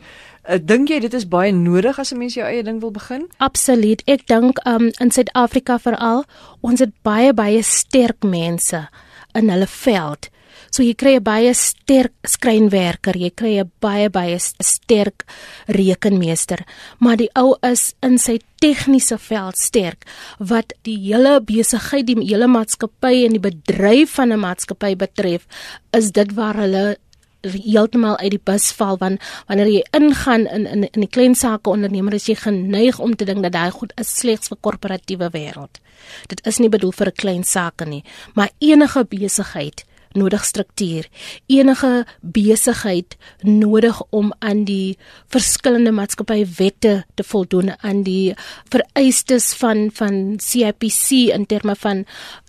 Ek 0.48 0.62
uh, 0.62 0.64
dink 0.64 0.88
jy 0.88 1.02
dit 1.04 1.16
is 1.18 1.26
baie 1.28 1.52
nodig 1.52 1.98
as 2.00 2.14
'n 2.14 2.20
mens 2.20 2.36
jou 2.38 2.46
eie 2.48 2.64
ding 2.64 2.80
wil 2.80 2.92
begin? 2.92 3.28
Absoluut. 3.38 4.02
Ek 4.08 4.28
dink 4.28 4.64
um 4.66 4.92
in 5.04 5.12
Suid-Afrika 5.12 5.76
veral, 5.78 6.24
ons 6.62 6.80
het 6.80 6.94
baie 7.04 7.34
baie 7.34 7.60
sterk 7.64 8.24
mense 8.24 8.88
in 9.36 9.50
hulle 9.50 9.68
veld. 9.68 10.30
So 10.72 10.84
jy 10.84 10.94
kry 10.96 11.16
'n 11.18 11.24
baie 11.24 11.54
sterk 11.54 12.14
skrynwerker, 12.24 13.16
jy 13.18 13.32
kry 13.36 13.60
'n 13.60 13.72
baie 13.82 14.10
baie 14.10 14.40
sterk 14.40 15.26
rekenmeester, 15.68 16.64
maar 17.00 17.18
die 17.18 17.30
ou 17.36 17.58
is 17.62 17.94
in 18.02 18.18
sy 18.18 18.40
tegniese 18.62 19.18
veld 19.18 19.58
sterk 19.58 20.06
wat 20.40 20.74
die 20.84 20.98
hele 20.98 21.42
besigheid, 21.42 22.08
die 22.08 22.16
hele 22.24 22.48
maatskappy 22.48 23.26
en 23.26 23.32
die 23.32 23.52
bedryf 23.52 24.16
van 24.16 24.32
'n 24.32 24.40
maatskappy 24.40 24.96
betref, 24.96 25.46
is 25.92 26.12
dit 26.12 26.34
waar 26.34 26.56
hulle 26.56 26.98
heeltemal 27.42 28.18
uit 28.18 28.32
die 28.32 28.44
bus 28.44 28.72
val 28.78 28.98
want 28.98 29.22
wanneer 29.48 29.68
jy 29.72 29.84
ingaan 29.98 30.48
in 30.48 30.66
in 30.66 30.88
in 30.92 31.02
die 31.06 31.14
klein 31.18 31.36
sake 31.36 31.70
ondernemer 31.70 32.14
is 32.14 32.28
jy 32.28 32.36
geneig 32.36 33.00
om 33.00 33.16
te 33.16 33.26
dink 33.26 33.44
dat 33.44 33.54
daai 33.54 33.72
goed 33.72 33.94
is 33.98 34.16
slegs 34.20 34.48
vir 34.48 34.58
korporatiewe 34.62 35.30
wêreld. 35.34 35.82
Dit 36.28 36.46
is 36.48 36.60
nie 36.60 36.70
bedoel 36.70 36.92
vir 36.92 37.08
'n 37.08 37.22
klein 37.22 37.44
sake 37.44 37.86
nie, 37.86 38.04
maar 38.34 38.50
enige 38.60 39.06
besigheid 39.06 39.86
nodig 40.18 40.46
struktuur. 40.46 41.08
Enige 41.46 42.06
besigheid 42.22 43.18
nodig 43.42 44.02
om 44.10 44.34
aan 44.40 44.64
die 44.68 44.98
verskillende 45.28 45.92
maatskappywette 45.92 47.06
te 47.14 47.24
voldoen 47.24 47.74
aan 47.78 48.04
die 48.08 48.36
vereistes 48.70 49.54
van 49.62 49.90
van 49.94 50.40
CIPC 50.42 51.34
in 51.36 51.46
terme 51.46 51.76
van 51.76 52.06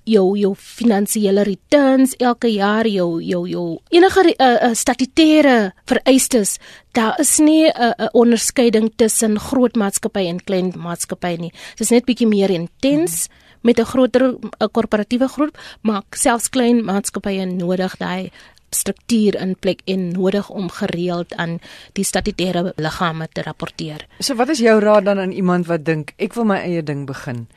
jou 0.08 0.36
jou 0.38 0.54
finansiële 0.56 1.44
returns 1.48 2.14
elke 2.18 2.50
jaar 2.52 2.86
jou 2.86 3.22
jou 3.22 3.42
jou 3.48 3.66
enige 3.90 4.24
uh, 4.28 4.48
uh, 4.68 4.74
statutêre 4.74 5.72
vereistes 5.86 6.58
daar 6.92 7.20
is 7.20 7.38
nie 7.38 7.68
'n 7.68 7.76
uh, 7.76 7.92
uh, 7.98 8.09
onderskeiding 8.12 8.92
tussen 8.96 9.38
groot 9.38 9.76
maatskappy 9.76 10.26
en 10.28 10.44
klein 10.44 10.72
maatskappy 10.76 11.37
nie 11.37 11.52
dit 11.52 11.80
is 11.87 11.90
net 11.90 12.04
bietjie 12.04 12.26
meer 12.26 12.50
intens 12.50 13.28
mm 13.28 13.33
-hmm 13.33 13.46
met 13.61 13.78
'n 13.78 13.85
groter 13.85 14.35
'n 14.59 14.70
korporatiewe 14.70 15.28
groep, 15.28 15.59
maar 15.80 16.02
selfs 16.11 16.48
klein 16.48 16.85
maatskappye 16.85 17.44
nodig 17.44 17.96
daai 17.96 18.30
struktuur 18.70 19.35
in 19.40 19.56
plek 19.59 19.80
en 19.85 20.09
nodig 20.12 20.50
om 20.50 20.70
gereeld 20.70 21.35
aan 21.35 21.59
die 21.92 22.04
statutêre 22.04 22.72
liggame 22.76 23.28
te 23.33 23.42
rapporteer. 23.42 24.06
So 24.18 24.35
wat 24.35 24.48
is 24.48 24.59
jou 24.59 24.80
raad 24.80 25.04
dan 25.04 25.18
aan 25.18 25.30
iemand 25.30 25.66
wat 25.66 25.85
dink 25.85 26.12
ek 26.16 26.35
wil 26.35 26.44
my 26.44 26.56
eie 26.56 26.83
ding 26.83 27.06
begin? 27.06 27.48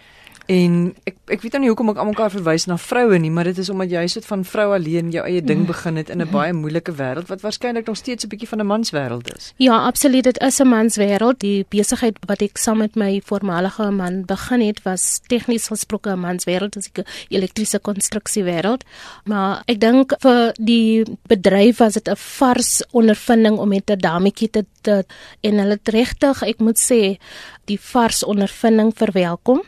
En 0.51 0.73
ek 1.07 1.15
ek 1.31 1.43
weet 1.45 1.53
nou 1.55 1.61
nie 1.63 1.69
hoekom 1.71 1.93
ek 1.93 1.99
almekaar 2.03 2.31
verwys 2.33 2.65
na 2.67 2.75
vroue 2.81 3.15
nie, 3.21 3.29
maar 3.31 3.47
dit 3.47 3.59
is 3.61 3.69
omdat 3.71 3.93
jy 3.93 4.01
sit 4.11 4.25
van 4.27 4.41
vrou 4.43 4.65
alleen 4.75 5.13
jou 5.13 5.23
eie 5.23 5.39
ding 5.39 5.63
begin 5.69 5.95
het 5.95 6.09
in 6.11 6.21
'n 6.21 6.27
baie 6.31 6.51
moeilike 6.53 6.91
wêreld 6.91 7.29
wat 7.31 7.41
waarskynlik 7.41 7.87
nog 7.87 7.97
steeds 7.97 8.25
'n 8.25 8.27
bietjie 8.27 8.49
van 8.49 8.59
'n 8.59 8.67
manswêreld 8.67 9.31
is. 9.35 9.53
Ja, 9.57 9.85
absoluut, 9.85 10.23
dit 10.23 10.41
is 10.41 10.59
'n 10.59 10.67
manswêreld. 10.67 11.39
Die 11.39 11.65
besigheid 11.69 12.17
wat 12.27 12.41
ek 12.41 12.57
saam 12.57 12.77
met 12.77 12.95
my 12.95 13.21
voormalige 13.23 13.91
man 13.91 14.25
begin 14.25 14.61
het, 14.61 14.83
was 14.83 15.21
tegnies 15.27 15.67
gesproke 15.67 16.09
'n 16.09 16.19
manswêreld, 16.19 16.73
dis 16.73 16.89
'n 16.93 17.05
elektriese 17.29 17.79
konstruksiewêreld. 17.79 18.83
Maar 19.25 19.63
ek 19.65 19.79
dink 19.79 20.13
vir 20.19 20.53
die 20.59 21.05
bedryf 21.27 21.77
was 21.77 21.93
dit 21.93 22.09
'n 22.09 22.15
vars 22.15 22.83
ondervinding 22.91 23.57
om 23.57 23.69
met 23.69 23.89
'n 23.89 23.97
dametjie 23.97 24.49
te, 24.49 24.65
te 24.81 25.05
en 25.41 25.57
hulle 25.57 25.79
regtig, 25.83 26.41
ek 26.43 26.59
moet 26.59 26.79
sê, 26.91 27.17
die 27.65 27.79
vars 27.79 28.23
ondervinding 28.23 28.91
verwelkom 28.95 29.61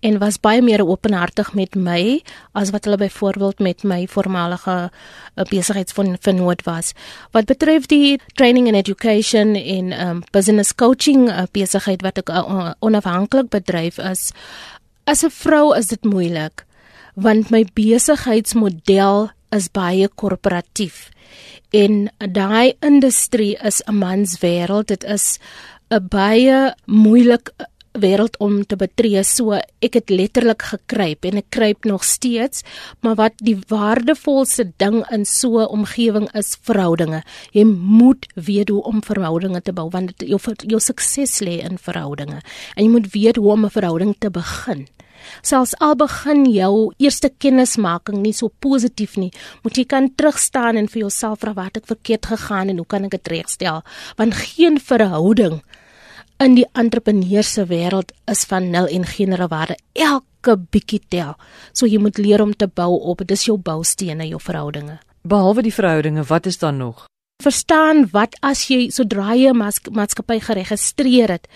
en 0.00 0.18
was 0.18 0.40
baie 0.40 0.62
meer 0.62 0.84
openhartig 0.86 1.54
met 1.54 1.74
my 1.74 2.22
as 2.52 2.70
wat 2.70 2.84
hulle 2.84 2.96
byvoorbeeld 2.96 3.58
met 3.58 3.82
my 3.82 4.06
voormalige 4.06 4.90
uh, 4.90 5.44
besigheidsvernoot 5.50 6.64
was. 6.64 6.92
Wat 7.30 7.46
betref 7.46 7.86
die 7.86 8.20
training 8.34 8.68
and 8.68 8.76
education 8.76 9.54
in 9.56 9.92
um, 9.92 10.22
business 10.32 10.74
coaching 10.74 11.28
uh, 11.28 11.46
besigheid 11.52 12.02
wat 12.02 12.18
ek 12.18 12.30
uh, 12.30 12.72
onafhanklik 12.80 13.50
bedryf 13.50 13.98
is, 13.98 14.32
as 15.04 15.24
'n 15.24 15.30
vrou 15.30 15.74
is 15.76 15.86
dit 15.86 16.04
moeilik 16.04 16.64
want 17.14 17.50
my 17.50 17.64
besigheidsmodel 17.74 19.30
is 19.54 19.68
baie 19.70 20.08
korporatief 20.08 21.10
en 21.74 22.08
daai 22.18 22.74
industrie 22.80 23.56
is 23.62 23.82
'n 23.86 23.98
mans 23.98 24.38
wêreld 24.42 24.86
dit 24.86 25.04
is 25.04 25.38
'n 25.90 26.08
baie 26.08 26.74
moeilik 26.86 27.50
wêreld 27.98 28.36
om 28.42 28.62
te 28.66 28.76
betree. 28.76 29.22
So 29.24 29.54
ek 29.54 29.98
het 29.98 30.10
letterlik 30.10 30.66
gekruip 30.72 31.24
en 31.28 31.40
ek 31.42 31.50
kruip 31.54 31.84
nog 31.88 32.04
steeds 32.04 32.64
maar 33.04 33.16
wat 33.20 33.38
die 33.44 33.56
waardevolste 33.68 34.70
ding 34.82 35.02
in 35.10 35.24
so 35.24 35.60
'n 35.60 35.70
omgewing 35.70 36.28
is 36.34 36.56
verhoudinge. 36.62 37.22
Jy 37.52 37.64
moet 37.64 38.26
weet 38.34 38.68
hoe 38.68 38.82
om 38.82 39.02
verhoudinge 39.02 39.62
te 39.62 39.72
bou 39.72 39.88
want 39.90 40.12
jou 40.18 40.40
jou 40.66 40.80
sukses 40.80 41.40
lê 41.40 41.62
in 41.62 41.78
verhoudinge. 41.78 42.42
En 42.76 42.84
jy 42.84 42.90
moet 42.90 43.12
weet 43.12 43.36
hoe 43.36 43.52
om 43.52 43.64
'n 43.64 43.70
verhouding 43.70 44.14
te 44.18 44.30
begin. 44.30 44.86
Selfs 45.42 45.74
al 45.78 45.96
begin 45.96 46.44
jou 46.52 46.92
eerste 46.98 47.30
kennismaking 47.38 48.22
nie 48.22 48.32
so 48.32 48.50
positief 48.58 49.16
nie 49.16 49.32
moet 49.62 49.76
jy 49.76 49.84
kan 49.84 50.10
terugstaan 50.14 50.76
en 50.76 50.88
vir 50.88 51.00
jouself 51.06 51.40
vra 51.40 51.54
wat 51.56 51.74
het 51.74 51.86
verkeerd 51.86 52.26
gegaan 52.26 52.68
en 52.68 52.82
hoe 52.82 52.86
kan 52.86 53.04
ek 53.04 53.10
dit 53.10 53.28
regstel? 53.28 53.82
Want 54.16 54.34
geen 54.34 54.80
verhouding 54.80 55.62
in 56.42 56.54
die 56.58 56.66
entrepreneurse 56.72 57.66
wêreld 57.70 58.12
is 58.30 58.44
van 58.50 58.70
nul 58.70 58.86
en 58.86 59.04
geen 59.06 59.36
waarde. 59.48 59.76
Elke 59.92 60.56
bietjie 60.56 61.00
tel. 61.08 61.34
So 61.72 61.86
jy 61.86 61.98
moet 61.98 62.18
leer 62.18 62.42
om 62.42 62.54
te 62.54 62.66
bou 62.66 63.00
op. 63.00 63.18
Dit 63.18 63.30
is 63.30 63.46
jou 63.46 63.58
boustene, 63.58 64.26
jou 64.28 64.40
verhoudinge. 64.40 64.98
Behalwe 65.22 65.62
die 65.62 65.74
verhoudinge, 65.74 66.24
wat 66.28 66.46
is 66.46 66.58
dan 66.58 66.76
nog? 66.76 67.06
Verstaan 67.42 68.08
wat 68.12 68.36
as 68.42 68.68
jy 68.68 68.90
sodra 68.90 69.34
jy 69.34 69.50
'n 69.50 69.56
maatskappy 69.92 70.38
geregistreer 70.40 71.28
het, 71.28 71.48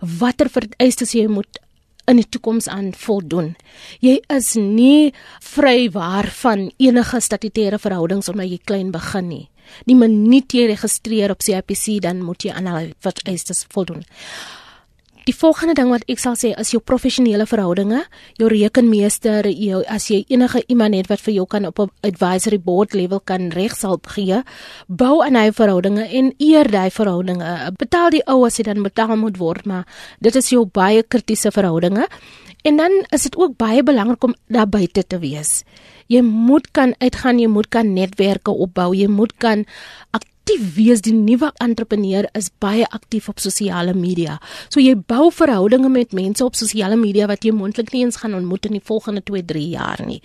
watter 0.00 0.48
vereistes 0.48 1.12
jy 1.12 1.26
moet 1.26 1.58
in 2.06 2.16
die 2.16 2.28
toekoms 2.28 2.68
aan 2.68 2.92
voldoen. 2.92 3.54
Jy 4.00 4.20
is 4.28 4.54
nie 4.54 5.12
vry 5.40 5.90
waarvan 5.90 6.70
enige 6.78 7.20
statutêre 7.20 7.78
verhoudings 7.78 8.28
omdat 8.28 8.50
jy 8.50 8.58
klein 8.64 8.90
begin 8.90 9.28
nie. 9.28 9.48
Die 9.86 9.96
minuut 9.98 10.52
jy 10.52 10.66
registreer 10.66 11.30
op 11.30 11.42
CIPC 11.42 12.00
dan 12.02 12.22
moet 12.22 12.42
jy 12.42 12.52
aan 12.52 12.66
hulle 12.66 12.92
vereistes 13.00 13.66
voldoen. 13.68 14.04
Die 15.22 15.34
volgende 15.38 15.76
ding 15.78 15.90
wat 15.92 16.02
ek 16.10 16.18
sal 16.18 16.34
sê 16.34 16.48
is 16.58 16.72
jou 16.72 16.80
professionele 16.82 17.44
verhoudinge, 17.46 18.00
jou 18.40 18.48
rekenmeester, 18.50 19.46
jou 19.54 19.84
as 19.86 20.08
jy 20.10 20.24
enige 20.34 20.64
iemand 20.66 20.98
het 20.98 21.10
wat 21.12 21.22
vir 21.22 21.34
jou 21.36 21.44
kan 21.46 21.66
op 21.68 21.78
'n 21.78 21.90
advisory 22.02 22.58
board 22.58 22.94
level 22.94 23.20
kan 23.20 23.50
regshulp 23.54 24.06
gee, 24.16 24.42
bou 24.88 25.22
aan 25.22 25.36
hy 25.36 25.52
verhoudinge 25.52 26.08
en 26.10 26.34
eer 26.38 26.66
daai 26.70 26.90
verhoudinge. 26.90 27.70
Betaal 27.78 28.10
die 28.10 28.26
ou 28.26 28.44
as 28.46 28.58
jy 28.58 28.64
dan 28.64 28.82
betaal 28.82 29.16
moet 29.16 29.38
word, 29.38 29.64
maar 29.64 29.86
dit 30.20 30.34
is 30.34 30.50
jou 30.50 30.66
baie 30.66 31.02
kritiese 31.02 31.52
verhoudinge. 31.52 32.08
En 32.64 32.76
dan 32.76 32.90
is 33.10 33.22
dit 33.22 33.36
ook 33.36 33.56
baie 33.56 33.82
belangrik 33.82 34.24
om 34.24 34.34
daar 34.48 34.68
buite 34.68 35.06
te 35.06 35.18
wees. 35.18 35.62
Jy 36.10 36.22
moet 36.22 36.70
kan 36.72 36.94
uitgaan, 36.98 37.38
jy 37.38 37.48
moet 37.48 37.68
kan 37.68 37.92
netwerke 37.94 38.50
opbou, 38.50 38.92
jy 38.96 39.08
moet 39.08 39.34
kan 39.38 39.66
aktief 40.42 40.74
wees. 40.74 41.02
Die 41.02 41.14
nuwe 41.14 41.52
entrepreneur 41.62 42.26
is 42.34 42.50
baie 42.58 42.86
aktief 42.90 43.28
op 43.30 43.38
sosiale 43.38 43.94
media. 43.94 44.40
So 44.68 44.80
jy 44.82 44.96
bou 44.96 45.30
verhoudinge 45.30 45.88
met 45.88 46.12
mense 46.12 46.42
op 46.44 46.56
sosiale 46.58 46.96
media 46.98 47.28
wat 47.30 47.44
jy 47.44 47.52
moontlik 47.54 47.92
nie 47.92 48.02
eens 48.02 48.18
gaan 48.18 48.34
ontmoet 48.34 48.66
in 48.66 48.74
die 48.74 48.82
volgende 48.82 49.22
2, 49.22 49.44
3 49.46 49.68
jaar 49.76 50.02
nie. 50.04 50.20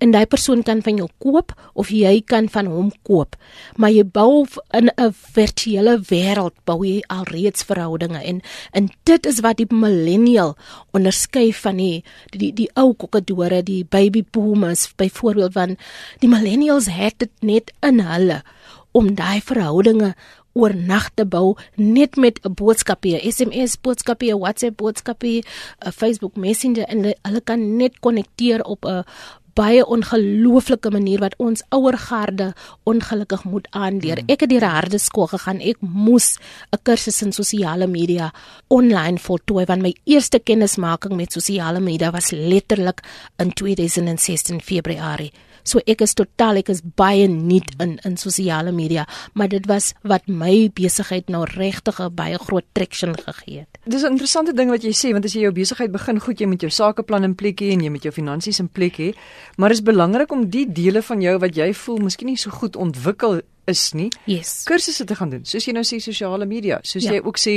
En 0.00 0.12
daai 0.14 0.26
persoon 0.26 0.62
kan 0.64 0.80
van 0.82 0.96
jou 0.96 1.08
koop 1.20 1.52
of 1.74 1.92
jy 1.92 2.22
kan 2.24 2.48
van 2.48 2.66
hom 2.72 2.90
koop. 3.04 3.36
Maar 3.76 3.92
jy 3.92 4.04
bou 4.04 4.46
in 4.72 4.88
'n 4.88 5.12
virtuele 5.12 6.00
wêreld 6.08 6.56
bou 6.64 6.84
jy 6.84 7.02
alreeds 7.08 7.62
verhoudinge 7.62 8.22
en 8.24 8.40
en 8.72 8.88
dit 9.04 9.26
is 9.26 9.40
wat 9.40 9.56
die 9.56 9.68
millennial 9.68 10.56
onderskei 10.92 11.52
van 11.52 11.76
die 11.76 12.02
die 12.30 12.38
die, 12.38 12.52
die 12.52 12.70
ou 12.74 12.94
kokkedore, 12.94 13.62
die 13.62 13.84
baby 13.84 14.24
boomers 14.30 14.92
byvoorbeeld 14.96 15.52
van 15.52 15.76
die 16.20 16.28
millennials 16.28 16.86
het 16.86 17.18
dit 17.18 17.30
net 17.40 17.72
in 17.82 18.00
hulle 18.00 18.42
om 18.92 19.14
daai 19.14 19.40
verhoudinge 19.40 20.14
oor 20.58 20.74
nag 20.74 21.10
te 21.14 21.24
bou 21.24 21.56
net 21.76 22.16
met 22.16 22.40
'n 22.44 22.54
boodskapie, 22.54 23.20
SMS 23.32 23.80
boodskapie, 23.80 24.34
WhatsApp 24.34 24.76
boodskapie, 24.76 25.44
'n 25.86 25.92
Facebook 25.92 26.36
Messenger 26.36 26.84
en 26.84 27.14
hulle 27.22 27.40
kan 27.40 27.76
net 27.76 28.00
konnekteer 28.00 28.64
op 28.64 28.84
'n 28.84 29.04
baie 29.58 29.82
ongelooflike 29.86 30.90
manier 30.94 31.18
wat 31.18 31.34
ons 31.42 31.64
ouer 31.74 31.98
garde 31.98 32.52
ongelukkig 32.86 33.44
moet 33.44 33.66
aanleer. 33.70 34.22
Ek 34.30 34.44
het 34.44 34.50
deur 34.50 34.66
'n 34.66 34.76
harde 34.78 34.98
skool 34.98 35.26
gegaan. 35.26 35.60
Ek 35.60 35.78
moes 35.80 36.38
'n 36.72 36.82
kursus 36.82 37.22
in 37.22 37.32
sosiale 37.32 37.86
media 37.86 38.32
online 38.68 39.18
voltooi 39.18 39.64
want 39.64 39.82
my 39.82 39.94
eerste 40.04 40.38
kennismaking 40.38 41.16
met 41.16 41.32
sosiale 41.32 41.80
media 41.80 42.10
was 42.10 42.30
letterlik 42.30 43.00
in 43.36 43.52
2016 43.52 44.60
Februarie. 44.60 45.32
So 45.68 45.82
ek 45.84 46.00
is 46.06 46.14
totaal 46.16 46.62
ek 46.62 46.70
is 46.72 46.80
baie 46.80 47.26
nuut 47.28 47.74
in 47.84 47.98
in 48.08 48.16
sosiale 48.16 48.72
media, 48.72 49.04
maar 49.34 49.50
dit 49.52 49.66
was 49.68 49.92
wat 50.08 50.28
my 50.28 50.70
besigheid 50.74 51.28
nou 51.28 51.44
regtig 51.44 52.00
'n 52.00 52.14
baie 52.14 52.38
groot 52.38 52.64
traction 52.72 53.14
gegee 53.14 53.60
het. 53.60 53.78
Dis 53.84 54.02
'n 54.02 54.12
interessante 54.16 54.52
ding 54.54 54.70
wat 54.70 54.82
jy 54.82 54.92
sê 54.92 55.12
want 55.12 55.24
as 55.24 55.34
jy 55.34 55.42
jou 55.42 55.52
besigheid 55.52 55.92
begin 55.92 56.20
goed, 56.20 56.40
jy 56.40 56.46
moet 56.46 56.60
jou 56.60 56.70
sakeplan 56.70 57.24
in 57.24 57.34
plek 57.34 57.60
hê 57.60 57.72
en 57.72 57.80
jy 57.80 57.90
moet 57.90 58.02
jou 58.02 58.12
finansies 58.12 58.60
in 58.60 58.68
plek 58.68 58.96
hê, 58.96 59.14
maar 59.56 59.68
dit 59.68 59.78
is 59.78 59.84
belangrik 59.84 60.32
om 60.32 60.48
die 60.48 60.66
dele 60.66 61.02
van 61.02 61.20
jou 61.20 61.38
wat 61.38 61.54
jy 61.54 61.74
voel 61.74 61.98
miskien 61.98 62.28
nie 62.28 62.36
so 62.36 62.50
goed 62.50 62.76
ontwikkel 62.76 63.42
is 63.68 63.92
nie. 63.96 64.08
Yes. 64.24 64.62
Kursusse 64.68 65.04
te 65.04 65.16
gaan 65.18 65.30
doen. 65.32 65.44
Soos 65.48 65.66
jy 65.68 65.74
nou 65.76 65.84
sê 65.86 66.00
sosiale 66.02 66.46
media. 66.48 66.80
Soos 66.86 67.06
ja. 67.06 67.14
jy 67.14 67.22
ook 67.24 67.38
sê 67.40 67.54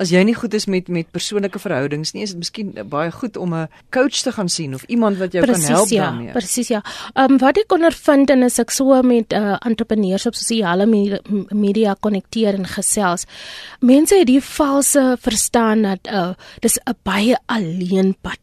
as 0.00 0.12
jy 0.12 0.22
nie 0.26 0.34
goed 0.36 0.54
is 0.54 0.66
met 0.70 0.88
met 0.92 1.08
persoonlike 1.14 1.60
verhoudings 1.62 2.14
nie, 2.16 2.26
is 2.26 2.34
dit 2.34 2.42
miskien 2.42 2.72
baie 2.90 3.10
goed 3.14 3.36
om 3.36 3.54
'n 3.54 3.68
coach 3.90 4.22
te 4.22 4.32
gaan 4.32 4.48
sien 4.48 4.74
of 4.74 4.84
iemand 4.88 5.18
wat 5.18 5.32
jou 5.32 5.44
precies, 5.44 5.66
kan 5.66 5.74
help 5.74 5.88
ja, 5.88 6.10
daarmee. 6.10 6.32
Presies 6.32 6.68
ja. 6.68 6.82
Ehm 7.14 7.32
um, 7.32 7.38
wat 7.38 7.58
ek 7.58 7.72
ondervind 7.72 8.30
en 8.30 8.42
as 8.42 8.58
ek 8.58 8.70
so 8.70 9.02
met 9.02 9.32
uh, 9.32 9.56
entrepreneurs 9.60 10.26
op 10.26 10.34
sosiale 10.34 10.86
media 11.50 11.96
konnekteer 12.00 12.54
en 12.54 12.66
gesels, 12.66 13.26
mense 13.80 14.14
het 14.14 14.26
die 14.26 14.40
valse 14.40 15.16
verstaan 15.20 15.82
dat 15.82 16.12
uh, 16.12 16.34
dis 16.60 16.78
'n 16.78 16.96
baie 17.02 17.36
alleen 17.46 18.16
pad. 18.20 18.38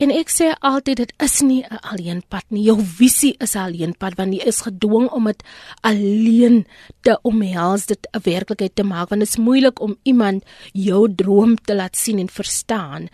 En 0.00 0.08
ek 0.08 0.30
sê 0.32 0.46
altyd 0.64 1.02
dit 1.02 1.10
is 1.20 1.34
nie 1.44 1.60
'n 1.60 1.76
alleenpad 1.92 2.44
nie. 2.48 2.64
Jou 2.64 2.80
visie 2.80 3.34
is 3.38 3.54
'n 3.54 3.58
alleenpad 3.68 4.14
want 4.16 4.32
jy 4.32 4.46
is 4.46 4.60
gedwing 4.60 5.10
om 5.10 5.24
dit 5.24 5.42
alleen 5.82 6.66
te 7.02 7.18
omhels, 7.22 7.86
dit 7.86 8.08
'n 8.12 8.20
werklikheid 8.22 8.74
te 8.74 8.82
maak 8.82 9.10
want 9.10 9.20
dit 9.20 9.28
is 9.28 9.36
moeilik 9.36 9.80
om 9.80 9.96
iemand 10.02 10.44
jou 10.72 11.14
droom 11.14 11.56
te 11.56 11.74
laat 11.74 11.96
sien 11.96 12.18
en 12.18 12.28
verstaan. 12.28 13.08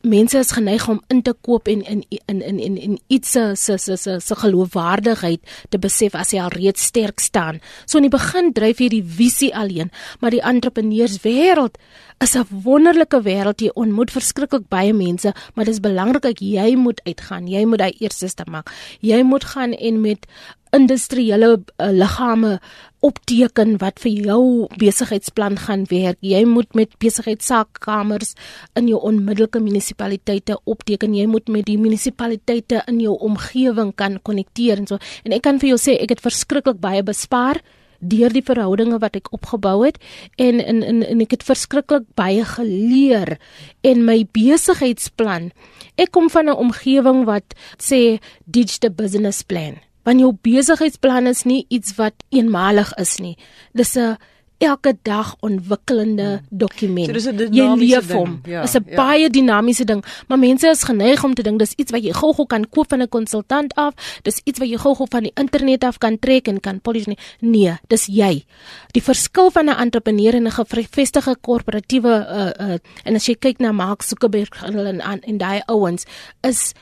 Mense 0.00 0.38
is 0.38 0.50
geneig 0.50 0.88
om 0.88 1.02
in 1.08 1.22
te 1.22 1.34
koop 1.40 1.68
en 1.68 1.82
in 1.82 2.04
in 2.08 2.42
in 2.42 2.58
in, 2.58 2.76
in 2.76 3.00
iets 3.06 3.30
se 3.30 3.54
se 3.54 3.78
se 3.78 3.96
se 4.20 4.34
geloofwaardigheid 4.34 5.40
te 5.68 5.78
besef 5.78 6.14
as 6.14 6.30
jy 6.30 6.40
al 6.40 6.48
reeds 6.48 6.82
sterk 6.82 7.20
staan. 7.20 7.60
So 7.86 7.98
in 7.98 8.10
die 8.10 8.18
begin 8.18 8.52
dryf 8.52 8.78
jy 8.78 8.88
die 8.88 9.04
visie 9.04 9.54
alleen, 9.54 9.90
maar 10.20 10.30
die 10.30 10.42
entrepreneurswêreld 10.42 11.76
is 12.22 12.36
'n 12.36 12.46
wonderlike 12.62 13.22
wêreld. 13.22 13.60
Jy 13.60 13.70
ontmoet 13.74 14.10
verskriklik 14.10 14.68
baie 14.68 14.92
mense, 14.92 15.34
maar 15.54 15.64
dit 15.64 15.74
is 15.74 15.80
belangrik 15.80 16.24
jy 16.40 16.76
moet 16.76 17.00
uitgaan. 17.04 17.48
Jy 17.48 17.64
moet 17.66 17.78
daai 17.78 17.94
eerste 17.98 18.28
stap 18.28 18.48
maak. 18.48 18.72
Jy 19.00 19.22
moet 19.22 19.44
gaan 19.44 19.72
en 19.72 20.00
met 20.00 20.26
industriële 20.72 21.50
uh, 21.58 21.90
liggame 21.92 22.60
opteken 23.04 23.74
wat 23.82 23.98
vir 24.00 24.12
jou 24.28 24.42
besigheidsplan 24.80 25.58
gaan 25.66 25.84
werk. 25.90 26.16
Jy 26.24 26.44
moet 26.48 26.72
met 26.78 26.94
besigheidssaakkamers 27.02 28.32
in 28.78 28.88
jou 28.88 29.00
onmiddellike 29.02 29.60
munisipaliteite 29.60 30.56
opteken. 30.64 31.16
Jy 31.18 31.26
moet 31.28 31.50
met 31.52 31.66
die 31.68 31.76
munisipaliteite 31.80 32.84
in 32.86 33.02
jou 33.02 33.18
omgewing 33.18 33.92
kan 33.98 34.20
konnekteer 34.22 34.80
en 34.80 34.88
so. 34.88 35.02
En 35.26 35.36
ek 35.36 35.44
kan 35.44 35.60
vir 35.60 35.74
jou 35.74 35.80
sê 35.82 35.98
ek 36.00 36.16
het 36.16 36.24
verskriklik 36.24 36.80
baie 36.80 37.02
bespaar 37.04 37.60
deur 38.02 38.34
die 38.34 38.44
verhoudinge 38.44 38.98
wat 39.02 39.16
ek 39.16 39.30
opgebou 39.32 39.84
het 39.86 39.98
en 40.42 40.58
in 40.60 40.82
in 40.82 41.02
en 41.06 41.22
ek 41.24 41.38
het 41.38 41.46
verskriklik 41.46 42.08
baie 42.18 42.44
geleer 42.44 43.38
en 43.86 44.04
my 44.04 44.22
besigheidsplan. 44.34 45.52
Ek 45.96 46.10
kom 46.10 46.30
van 46.30 46.50
'n 46.50 46.58
omgewing 46.58 47.24
wat 47.24 47.54
sê 47.78 48.18
digital 48.44 48.90
business 48.90 49.42
plan. 49.42 49.78
Want 50.04 50.20
jou 50.20 50.32
besigheidsplan 50.42 51.26
is 51.26 51.44
nie 51.44 51.64
iets 51.68 51.94
wat 51.94 52.14
eenmalig 52.30 52.92
is 52.98 53.18
nie. 53.18 53.36
Dis 53.72 53.96
'n 53.96 54.18
elke 54.62 54.94
dag 55.02 55.34
ontwikkelende 55.40 56.28
hmm. 56.28 56.58
dokument. 56.62 57.22
So 57.22 57.32
jy 57.32 57.66
leef 57.80 58.10
hom. 58.14 58.40
Ja, 58.46 58.62
is 58.62 58.74
'n 58.78 58.84
ja. 58.86 58.96
baie 58.96 59.30
dinamiese 59.30 59.84
ding, 59.84 60.04
maar 60.28 60.38
mense 60.38 60.68
is 60.68 60.84
geneig 60.84 61.24
om 61.24 61.34
te 61.34 61.42
dink 61.42 61.58
dis 61.58 61.74
iets 61.76 61.92
wat 61.92 62.02
jy 62.02 62.12
gou-gou 62.12 62.46
kan 62.46 62.68
koop 62.68 62.88
van 62.88 63.02
'n 63.02 63.08
konsultant 63.08 63.74
af, 63.74 63.94
dis 64.22 64.40
iets 64.44 64.58
wat 64.58 64.68
jy 64.68 64.76
gou-gou 64.76 65.06
van 65.10 65.22
die 65.22 65.32
internet 65.34 65.84
af 65.84 65.98
kan 65.98 66.18
trek 66.18 66.48
en 66.48 66.60
kan 66.60 66.80
polish 66.80 67.06
nie. 67.06 67.18
Nee, 67.40 67.74
dis 67.88 68.06
jy. 68.06 68.44
Die 68.92 69.02
verskil 69.02 69.50
van 69.50 69.66
'n 69.68 69.76
entrepreneur 69.78 70.34
en 70.34 70.46
'n 70.46 70.50
gevestigde 70.50 71.36
korporatiewe 71.40 72.14
uh 72.28 72.66
uh 72.66 72.78
en 73.04 73.14
as 73.14 73.26
jy 73.26 73.34
kyk 73.34 73.58
na 73.58 73.72
Mark 73.72 74.02
Zuckerberg 74.02 74.62
en 74.64 75.00
en, 75.00 75.20
en 75.20 75.38
daai 75.38 75.62
ouens 75.66 76.04
is 76.40 76.72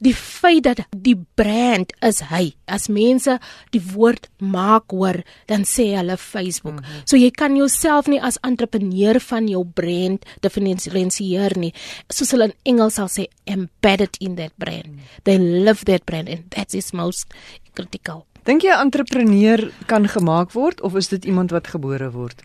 die 0.00 0.14
feit 0.16 0.64
dat 0.64 0.82
die 0.96 1.16
brand 1.36 1.92
is 2.04 2.22
hy. 2.30 2.54
As 2.64 2.88
mense 2.92 3.36
die 3.74 3.82
woord 3.92 4.30
maak 4.40 4.92
hoor 4.94 5.20
dan 5.50 5.66
sê 5.68 5.90
hulle 5.96 6.16
Facebook. 6.16 6.80
Mm 6.80 6.84
-hmm. 6.84 7.02
so 7.04 7.16
jy 7.16 7.30
kan 7.30 7.56
jouself 7.56 8.06
nie 8.06 8.20
as 8.20 8.40
entrepreneur 8.42 9.20
van 9.20 9.48
jou 9.48 9.64
brand 9.64 10.24
diferensieer 10.40 11.58
nie. 11.58 11.74
Soos 12.08 12.30
hulle 12.30 12.44
in 12.44 12.54
Engels 12.62 12.94
sal 12.94 13.08
sê 13.08 13.28
embedded 13.44 14.16
in 14.20 14.36
that 14.36 14.52
brand. 14.56 14.86
Mm 14.86 14.98
-hmm. 14.98 15.22
they 15.22 15.38
live 15.38 15.84
that 15.84 16.04
brand 16.04 16.28
and 16.28 16.50
that 16.50 16.74
is 16.74 16.92
most 16.92 17.26
critical. 17.74 18.26
Dink 18.44 18.62
jy 18.62 18.72
'n 18.72 18.80
entrepreneur 18.80 19.72
kan 19.86 20.08
gemaak 20.08 20.52
word 20.52 20.80
of 20.80 20.96
is 20.96 21.08
dit 21.08 21.24
iemand 21.24 21.50
wat 21.50 21.66
gebore 21.66 22.10
word? 22.10 22.42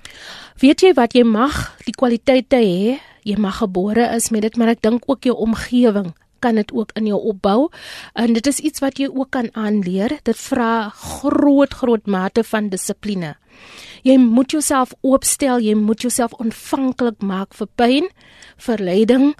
Weet 0.59 0.81
jy 0.81 0.93
wat? 0.93 1.13
Jy 1.13 1.23
mag 1.23 1.77
die 1.85 1.93
kwaliteite 1.93 2.55
hê, 2.55 2.99
jy 3.23 3.35
mag 3.37 3.57
gebore 3.57 4.15
is 4.15 4.29
met 4.29 4.41
dit, 4.41 4.57
maar 4.57 4.67
ek 4.67 4.81
dink 4.81 5.03
ook 5.07 5.23
jou 5.23 5.35
omgewing 5.35 6.13
kan 6.45 6.59
dit 6.61 6.73
ook 6.73 6.93
in 6.99 7.09
jou 7.09 7.19
opbou. 7.33 7.69
En 8.13 8.37
dit 8.37 8.47
is 8.47 8.61
iets 8.61 8.83
wat 8.83 9.01
jy 9.01 9.09
ook 9.09 9.33
kan 9.33 9.49
aanleer. 9.53 10.19
Dit 10.23 10.37
vra 10.37 10.89
groot 10.93 11.73
groot 11.73 12.05
mate 12.05 12.45
van 12.45 12.69
dissipline. 12.69 13.33
Jy 14.05 14.19
moet 14.21 14.53
jouself 14.53 14.93
oopstel, 15.01 15.63
jy 15.63 15.73
moet 15.79 16.03
jouself 16.05 16.35
ontvanklik 16.37 17.23
maak 17.25 17.55
vir 17.57 17.69
pyn, 17.79 18.09
vir 18.67 18.83
lyding, 18.83 19.31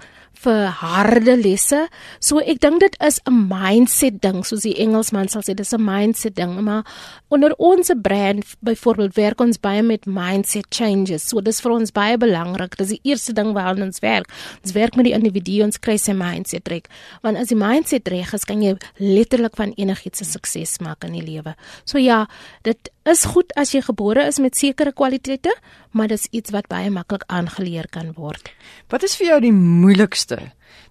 vir 0.44 0.66
harde 0.80 1.36
lesse. 1.36 1.86
So 2.20 2.40
ek 2.40 2.60
dink 2.60 2.80
dit 2.80 2.96
is 3.00 3.20
'n 3.26 3.48
mindset 3.48 4.20
ding, 4.20 4.44
soos 4.44 4.62
die 4.62 4.76
Engelsman 4.78 5.28
sal 5.28 5.42
sê, 5.42 5.54
dis 5.54 5.72
'n 5.72 5.84
mindset 5.84 6.34
ding, 6.34 6.60
maar 6.60 6.84
onder 7.28 7.54
ons 7.58 7.90
brand 8.02 8.44
byvoorbeeld 8.60 9.14
werk 9.14 9.40
ons 9.40 9.58
baie 9.58 9.82
met 9.82 10.06
mindset 10.06 10.66
changes. 10.70 11.28
So 11.28 11.40
dis 11.40 11.60
vir 11.60 11.72
ons 11.72 11.90
baie 11.90 12.16
belangrik. 12.16 12.76
Dis 12.76 12.88
die 12.88 13.00
eerste 13.02 13.32
ding 13.32 13.52
waar 13.52 13.76
ons 13.76 14.00
werk. 14.00 14.26
Ons 14.64 14.72
werk 14.72 14.96
met 14.96 15.04
die 15.04 15.14
individu 15.14 15.62
ons 15.64 15.78
kry 15.78 15.96
sy 15.96 16.12
mindset 16.12 16.68
reg. 16.68 16.84
Want 17.22 17.36
as 17.36 17.48
die 17.48 17.56
mindset 17.56 18.08
reg 18.08 18.32
is, 18.34 18.44
kan 18.44 18.62
jy 18.62 18.76
letterlik 18.98 19.56
van 19.56 19.72
enigiets 19.76 20.20
'n 20.20 20.24
sukses 20.24 20.78
maak 20.80 21.04
in 21.04 21.12
die 21.12 21.22
lewe. 21.22 21.54
So 21.84 21.98
ja, 21.98 22.26
dit 22.62 22.90
is 23.06 23.24
goed 23.24 23.52
as 23.56 23.72
jy 23.74 23.82
gebore 23.86 24.26
is 24.26 24.38
met 24.42 24.56
sekere 24.56 24.92
kwaliteite, 24.92 25.52
maar 25.92 26.08
dis 26.08 26.26
iets 26.32 26.50
wat 26.54 26.68
baie 26.68 26.90
maklik 26.90 27.24
aangeleer 27.28 27.88
kan 27.92 28.12
word. 28.16 28.50
Wat 28.90 29.02
is 29.06 29.16
vir 29.16 29.26
jou 29.26 29.40
die 29.46 29.54
moeilikste, 29.54 30.38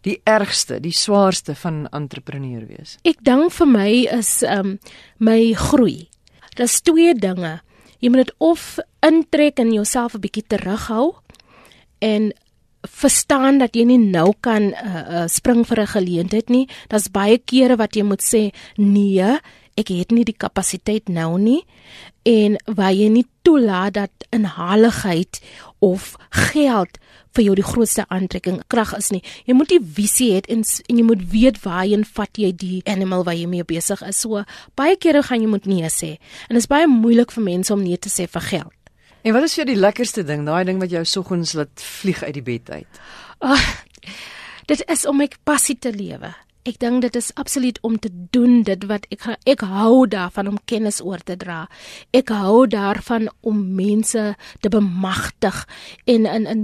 die 0.08 0.21
ergste, 0.23 0.80
die 0.80 0.95
swaarste 0.95 1.56
van 1.56 1.86
entrepreneur 1.91 2.65
wees? 2.67 2.97
Ek 3.04 3.19
dink 3.25 3.51
vir 3.51 3.67
my 3.67 3.89
is 4.15 4.43
um 4.43 4.78
my 5.19 5.54
groei. 5.54 6.08
Daar's 6.56 6.82
twee 6.82 7.13
dinge. 7.13 7.60
Jy 7.99 8.10
moet 8.12 8.25
dit 8.25 8.34
of 8.39 8.78
intrek 9.04 9.60
en 9.60 9.73
jouself 9.73 10.15
'n 10.15 10.21
bietjie 10.21 10.47
terughou 10.47 11.15
en 11.99 12.32
verstaan 12.86 13.58
dat 13.58 13.75
jy 13.75 13.86
nie 13.86 13.99
nou 13.99 14.34
kan 14.45 14.71
uh, 14.73 14.75
uh, 14.75 15.28
spring 15.28 15.65
vir 15.65 15.82
'n 15.82 15.88
geleentheid 15.88 16.49
nie. 16.49 16.67
Daar's 16.88 17.10
baie 17.10 17.38
kere 17.38 17.75
wat 17.75 17.95
jy 17.95 18.04
moet 18.04 18.21
sê 18.21 18.54
nee, 18.78 19.39
ek 19.75 19.91
het 19.91 20.13
nie 20.15 20.23
die 20.27 20.38
kapasiteit 20.38 21.09
nou 21.11 21.35
nie 21.39 21.61
en 22.25 22.55
waar 22.65 22.93
jy 22.95 23.09
nie 23.11 23.25
toelaat 23.45 23.97
dat 23.97 24.27
inhaligheid 24.33 25.41
of 25.83 26.15
geld 26.31 26.97
vir 27.35 27.43
jou 27.49 27.55
die 27.59 27.65
grootste 27.67 28.05
aantrekking 28.13 28.61
krag 28.71 28.93
is 28.97 29.11
nie. 29.11 29.21
Jy 29.45 29.57
moet 29.59 29.73
die 29.73 29.81
visie 29.81 30.31
hê 30.33 30.39
en, 30.55 30.63
en 30.63 31.01
jy 31.01 31.05
moet 31.05 31.25
weet 31.31 31.59
waarheen 31.65 32.05
vat 32.15 32.39
jy 32.39 32.53
die 32.55 32.79
animal 32.89 33.25
wat 33.27 33.38
jy 33.38 33.49
mee 33.51 33.67
besig 33.67 34.01
is. 34.07 34.21
So 34.23 34.45
baie 34.79 34.95
kere 34.95 35.23
gaan 35.27 35.43
jy 35.43 35.51
moet 35.51 35.67
nee 35.69 35.91
sê. 35.91 36.15
En 36.47 36.55
dit 36.55 36.63
is 36.63 36.71
baie 36.71 36.88
moeilik 36.88 37.35
vir 37.35 37.47
mense 37.51 37.75
om 37.75 37.83
nee 37.83 37.99
te 37.99 38.11
sê 38.13 38.29
vir 38.31 38.47
geld. 38.47 38.73
En 39.25 39.33
wat 39.33 39.47
is 39.47 39.57
vir 39.57 39.63
jou 39.63 39.69
die 39.73 39.81
lekkerste 39.81 40.23
ding, 40.23 40.45
daai 40.47 40.63
ding 40.67 40.79
wat 40.79 40.93
jou 40.93 41.03
soggens 41.09 41.55
laat 41.57 41.81
vlieg 41.81 42.23
uit 42.23 42.35
die 42.38 42.45
bed 42.45 42.71
uit? 42.77 42.99
Oh, 43.43 43.69
dit 44.69 44.83
is 44.88 45.05
om 45.09 45.17
my 45.19 45.27
passie 45.43 45.77
te 45.81 45.91
lewe. 45.91 46.31
Ek 46.65 46.80
dink 46.82 47.04
dit 47.04 47.15
is 47.15 47.30
absoluut 47.38 47.78
om 47.86 47.99
te 48.01 48.10
doen 48.34 48.63
dit 48.65 48.86
wat 48.89 49.04
ek 49.13 49.28
ek 49.45 49.62
hou 49.69 50.08
daarvan 50.10 50.47
om 50.49 50.63
kennis 50.65 50.97
oor 50.97 51.21
te 51.21 51.36
dra. 51.38 51.67
Ek 52.10 52.34
hou 52.34 52.65
daarvan 52.65 53.28
om 53.45 53.60
mense 53.78 54.23
te 54.65 54.71
bemagtig 54.73 55.60
en 56.10 56.25
in 56.25 56.49
in 56.49 56.63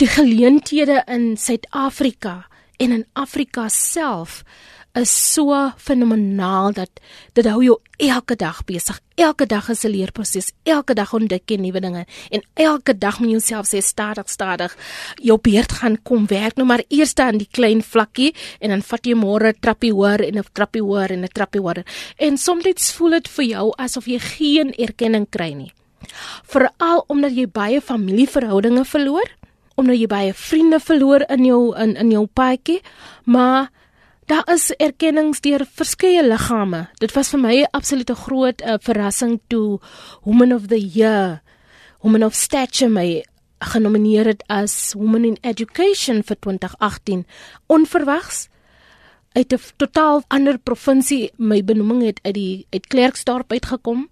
die 0.00 0.08
geleenthede 0.08 1.02
in 1.12 1.36
Suid-Afrika 1.36 2.46
en 2.78 2.92
in 2.92 3.04
Afrika 3.12 3.68
self 3.68 4.44
is 4.98 5.32
so 5.34 5.54
fenomenaal 5.76 6.72
dat 6.72 7.00
dit 7.36 7.46
hou 7.46 7.62
jou 7.62 7.76
elke 7.98 8.36
dag 8.38 8.60
besig. 8.66 8.98
Elke 9.18 9.46
dag 9.46 9.68
is 9.68 9.84
'n 9.84 9.90
leerproses. 9.90 10.52
Elke 10.64 10.94
dag 10.94 11.12
ontdek 11.14 11.50
jy 11.50 11.56
nuwe 11.56 11.80
dinge 11.80 12.06
en 12.30 12.42
elke 12.54 12.98
dag 12.98 13.18
moet 13.20 13.28
jy 13.28 13.32
jouself 13.32 13.66
sê 13.66 13.80
stadig 13.82 14.28
stadig 14.28 14.76
jou 15.16 15.38
beurt 15.38 15.72
gaan 15.72 16.02
kom 16.02 16.26
werk 16.26 16.56
nou 16.56 16.66
maar 16.66 16.82
eers 16.88 17.14
aan 17.14 17.38
die 17.38 17.48
klein 17.50 17.82
vlakkie 17.82 18.34
en 18.60 18.70
dan 18.70 18.82
vat 18.82 19.06
jy 19.06 19.14
môre 19.14 19.54
trappie 19.60 19.92
hoër 19.92 20.20
en 20.26 20.38
'n 20.38 20.44
trappie 20.52 20.82
hoër 20.82 21.10
en 21.10 21.24
'n 21.24 21.28
trappie 21.32 21.60
hoër. 21.60 21.84
En 22.18 22.36
soms 22.36 22.92
voel 22.92 23.10
dit 23.10 23.28
vir 23.28 23.44
jou 23.44 23.72
asof 23.78 24.06
jy 24.06 24.18
geen 24.18 24.72
erkenning 24.78 25.26
kry 25.30 25.52
nie. 25.52 25.72
Veral 26.44 27.04
omdat 27.08 27.34
jy 27.36 27.46
baie 27.46 27.80
familieverhoudinge 27.80 28.84
verloor, 28.84 29.28
omdat 29.74 29.98
jy 29.98 30.06
baie 30.06 30.34
vriende 30.34 30.80
verloor 30.80 31.24
in 31.28 31.44
jou 31.44 31.76
in 31.76 31.96
in 31.96 32.10
jou 32.10 32.26
paadjie, 32.26 32.80
maar 33.24 33.70
Daar 34.28 34.44
is 34.52 34.66
erkennings 34.76 35.38
deur 35.40 35.62
verskeie 35.64 36.20
liggame. 36.20 36.82
Dit 37.00 37.14
was 37.16 37.30
vir 37.32 37.40
my 37.40 37.54
'n 37.62 37.70
absolute 37.72 38.14
groot 38.14 38.60
uh, 38.60 38.74
verrassing 38.76 39.40
toe 39.48 39.80
Woman 40.22 40.52
of 40.52 40.66
the 40.66 40.80
Year, 40.80 41.40
Woman 42.02 42.24
of 42.24 42.34
Stature 42.34 42.90
my 42.90 43.24
genomineer 43.58 44.26
het 44.26 44.44
as 44.46 44.92
Woman 44.92 45.24
in 45.24 45.38
Education 45.40 46.22
vir 46.22 46.36
2018 46.40 47.26
onverwags 47.66 48.48
uit 49.32 49.52
'n 49.52 49.60
totaal 49.76 50.22
ander 50.28 50.58
provinsie 50.58 51.32
my 51.36 51.64
benoeming 51.64 52.02
het 52.02 52.20
uit 52.22 52.34
die 52.34 52.66
uit 52.70 52.86
Klerksdorp 52.86 53.52
uitgekom 53.52 54.08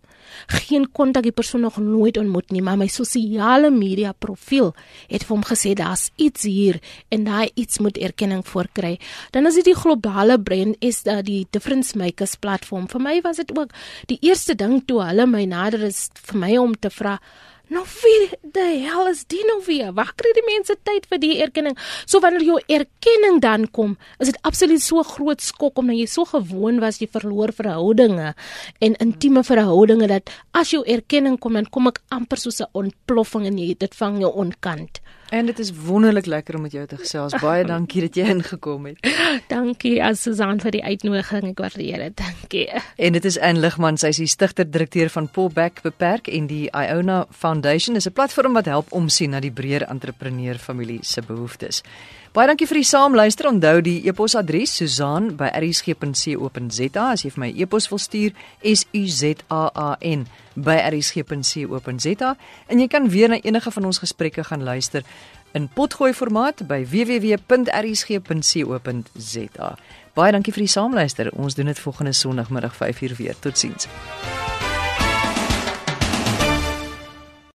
geen 0.67 0.87
kontak 0.93 1.27
die 1.27 1.35
persoon 1.35 1.61
nog 1.67 1.79
nooit 1.83 2.17
ontmoet 2.17 2.51
nie, 2.55 2.63
maar 2.63 2.79
my 2.79 2.89
sosiale 2.93 3.71
media 3.71 4.13
profiel 4.13 4.75
het 5.09 5.25
vir 5.27 5.35
hom 5.35 5.45
gesê 5.47 5.75
daar's 5.79 6.11
iets 6.17 6.47
hier 6.49 6.81
en 7.09 7.25
daai 7.25 7.51
iets 7.55 7.79
moet 7.79 7.99
erkenning 7.99 8.45
voorkry. 8.47 8.97
Dan 9.31 9.47
is 9.47 9.59
dit 9.61 9.71
die 9.73 9.79
globale 9.79 10.39
brand 10.41 10.77
is 10.81 11.03
uh, 11.07 11.21
die 11.23 11.47
difference 11.51 11.99
makers 11.99 12.37
platform. 12.37 12.89
Vir 12.89 13.03
my 13.03 13.21
was 13.25 13.43
dit 13.43 13.53
ook 13.57 13.75
die 14.07 14.19
eerste 14.21 14.55
ding 14.55 14.83
toe 14.87 15.03
hulle 15.05 15.27
my 15.27 15.45
nader 15.45 15.87
is 15.89 16.07
vir 16.29 16.41
my 16.41 16.57
om 16.61 16.75
te 16.75 16.91
vra 16.91 17.19
Nou 17.67 17.83
wie 17.83 18.29
die 18.55 18.85
hel 18.85 19.09
is 19.11 19.25
dit 19.27 19.43
nou 19.49 19.57
weer? 19.67 19.89
Waar 19.97 20.13
kry 20.15 20.31
die 20.37 20.45
mense 20.47 20.77
tyd 20.87 21.09
vir 21.11 21.19
die 21.19 21.33
erkenning? 21.43 21.75
So 22.07 22.23
wanneer 22.23 22.45
jou 22.47 22.61
erkenning 22.71 23.41
dan 23.43 23.67
kom, 23.75 23.97
is 24.23 24.31
dit 24.31 24.39
absoluut 24.47 24.83
so 24.83 25.03
groot 25.03 25.43
skok 25.43 25.83
omdat 25.83 25.99
jy 25.99 26.07
so 26.11 26.29
gewoon 26.31 26.79
was 26.85 27.01
jy 27.03 27.09
verloor 27.11 27.51
verhoudinge 27.57 28.35
en 28.79 28.99
intieme 29.03 29.43
verhoudinge 29.43 30.07
dat 30.15 30.31
as 30.55 30.71
jou 30.77 30.85
erkenning 30.87 31.41
kom 31.43 31.59
dan 31.59 31.67
kom 31.67 31.91
ek 31.91 31.99
amper 32.15 32.39
soos 32.39 32.63
'n 32.63 32.71
ontploffing 32.73 33.47
en 33.51 33.59
jy 33.59 33.75
dit 33.75 33.95
vang 33.95 34.21
jou 34.21 34.31
onkant. 34.31 35.03
En 35.31 35.47
dit 35.47 35.59
is 35.59 35.73
wonderlik 35.75 36.27
lekker 36.27 36.55
om 36.55 36.61
met 36.63 36.73
jou 36.73 36.87
te 36.87 36.97
gesels. 36.97 37.35
Baie 37.41 37.65
dankie 37.75 38.01
dat 38.01 38.15
jy 38.15 38.29
ingekom 38.31 38.87
het. 38.87 39.09
dankie 39.51 39.97
as 40.05 40.23
Susan 40.23 40.61
vir 40.63 40.77
die 40.79 40.83
uitnodiging. 40.85 41.49
Ek 41.51 41.63
waardeer 41.65 42.05
dit. 42.07 42.17
Dankie. 42.21 42.67
En 42.97 43.17
dit 43.17 43.25
is 43.25 43.39
Anne 43.39 43.61
Ligman, 43.65 43.99
sy 43.99 44.13
is 44.15 44.23
die 44.23 44.31
stigter-direkteur 44.31 45.11
van 45.11 45.27
Pullback 45.29 45.83
Beperk 45.83 46.31
en 46.31 46.47
die 46.51 46.67
Iona 46.71 47.25
Foundation 47.31 47.97
is 47.97 48.07
'n 48.07 48.13
platform 48.13 48.55
wat 48.55 48.71
help 48.71 48.93
omsien 48.93 49.31
na 49.31 49.41
die 49.41 49.51
breër 49.51 49.89
entrepreneur 49.91 50.59
familie 50.59 50.99
se 51.03 51.23
behoeftes. 51.27 51.83
Baie 52.37 52.51
dankie 52.51 52.67
vir 52.69 52.83
die 52.83 52.85
saamluister. 52.85 53.47
Onthou 53.49 53.79
die 53.81 54.05
e-posadres 54.05 54.77
susan@rsg.co.za 54.77 57.05
as 57.09 57.25
jy 57.25 57.33
vir 57.33 57.41
my 57.41 57.49
e-pos 57.57 57.89
wil 57.89 57.97
stuur, 57.99 58.33
S 58.61 58.85
U 58.93 59.09
Z 59.09 59.41
A 59.49 59.73
A 59.73 59.97
N 60.05 60.29
rsg.co.za 60.61 62.37
en 62.69 62.81
jy 62.81 62.89
kan 62.89 63.09
weer 63.09 63.29
na 63.29 63.41
enige 63.41 63.71
van 63.71 63.85
ons 63.85 63.99
gesprekke 63.99 64.45
gaan 64.45 64.63
luister 64.63 65.03
in 65.55 65.69
potgooi 65.69 66.13
formaat 66.13 66.67
by 66.69 66.85
www.rsg.co.za. 66.85 69.77
Baie 70.15 70.33
dankie 70.33 70.53
vir 70.53 70.61
die 70.61 70.69
saamluister. 70.77 71.31
Ons 71.33 71.55
doen 71.55 71.67
dit 71.67 71.79
volgende 71.79 72.13
Sondagmiddag 72.13 72.77
5uur 72.77 73.17
weer. 73.17 73.35
Totsiens. 73.41 73.89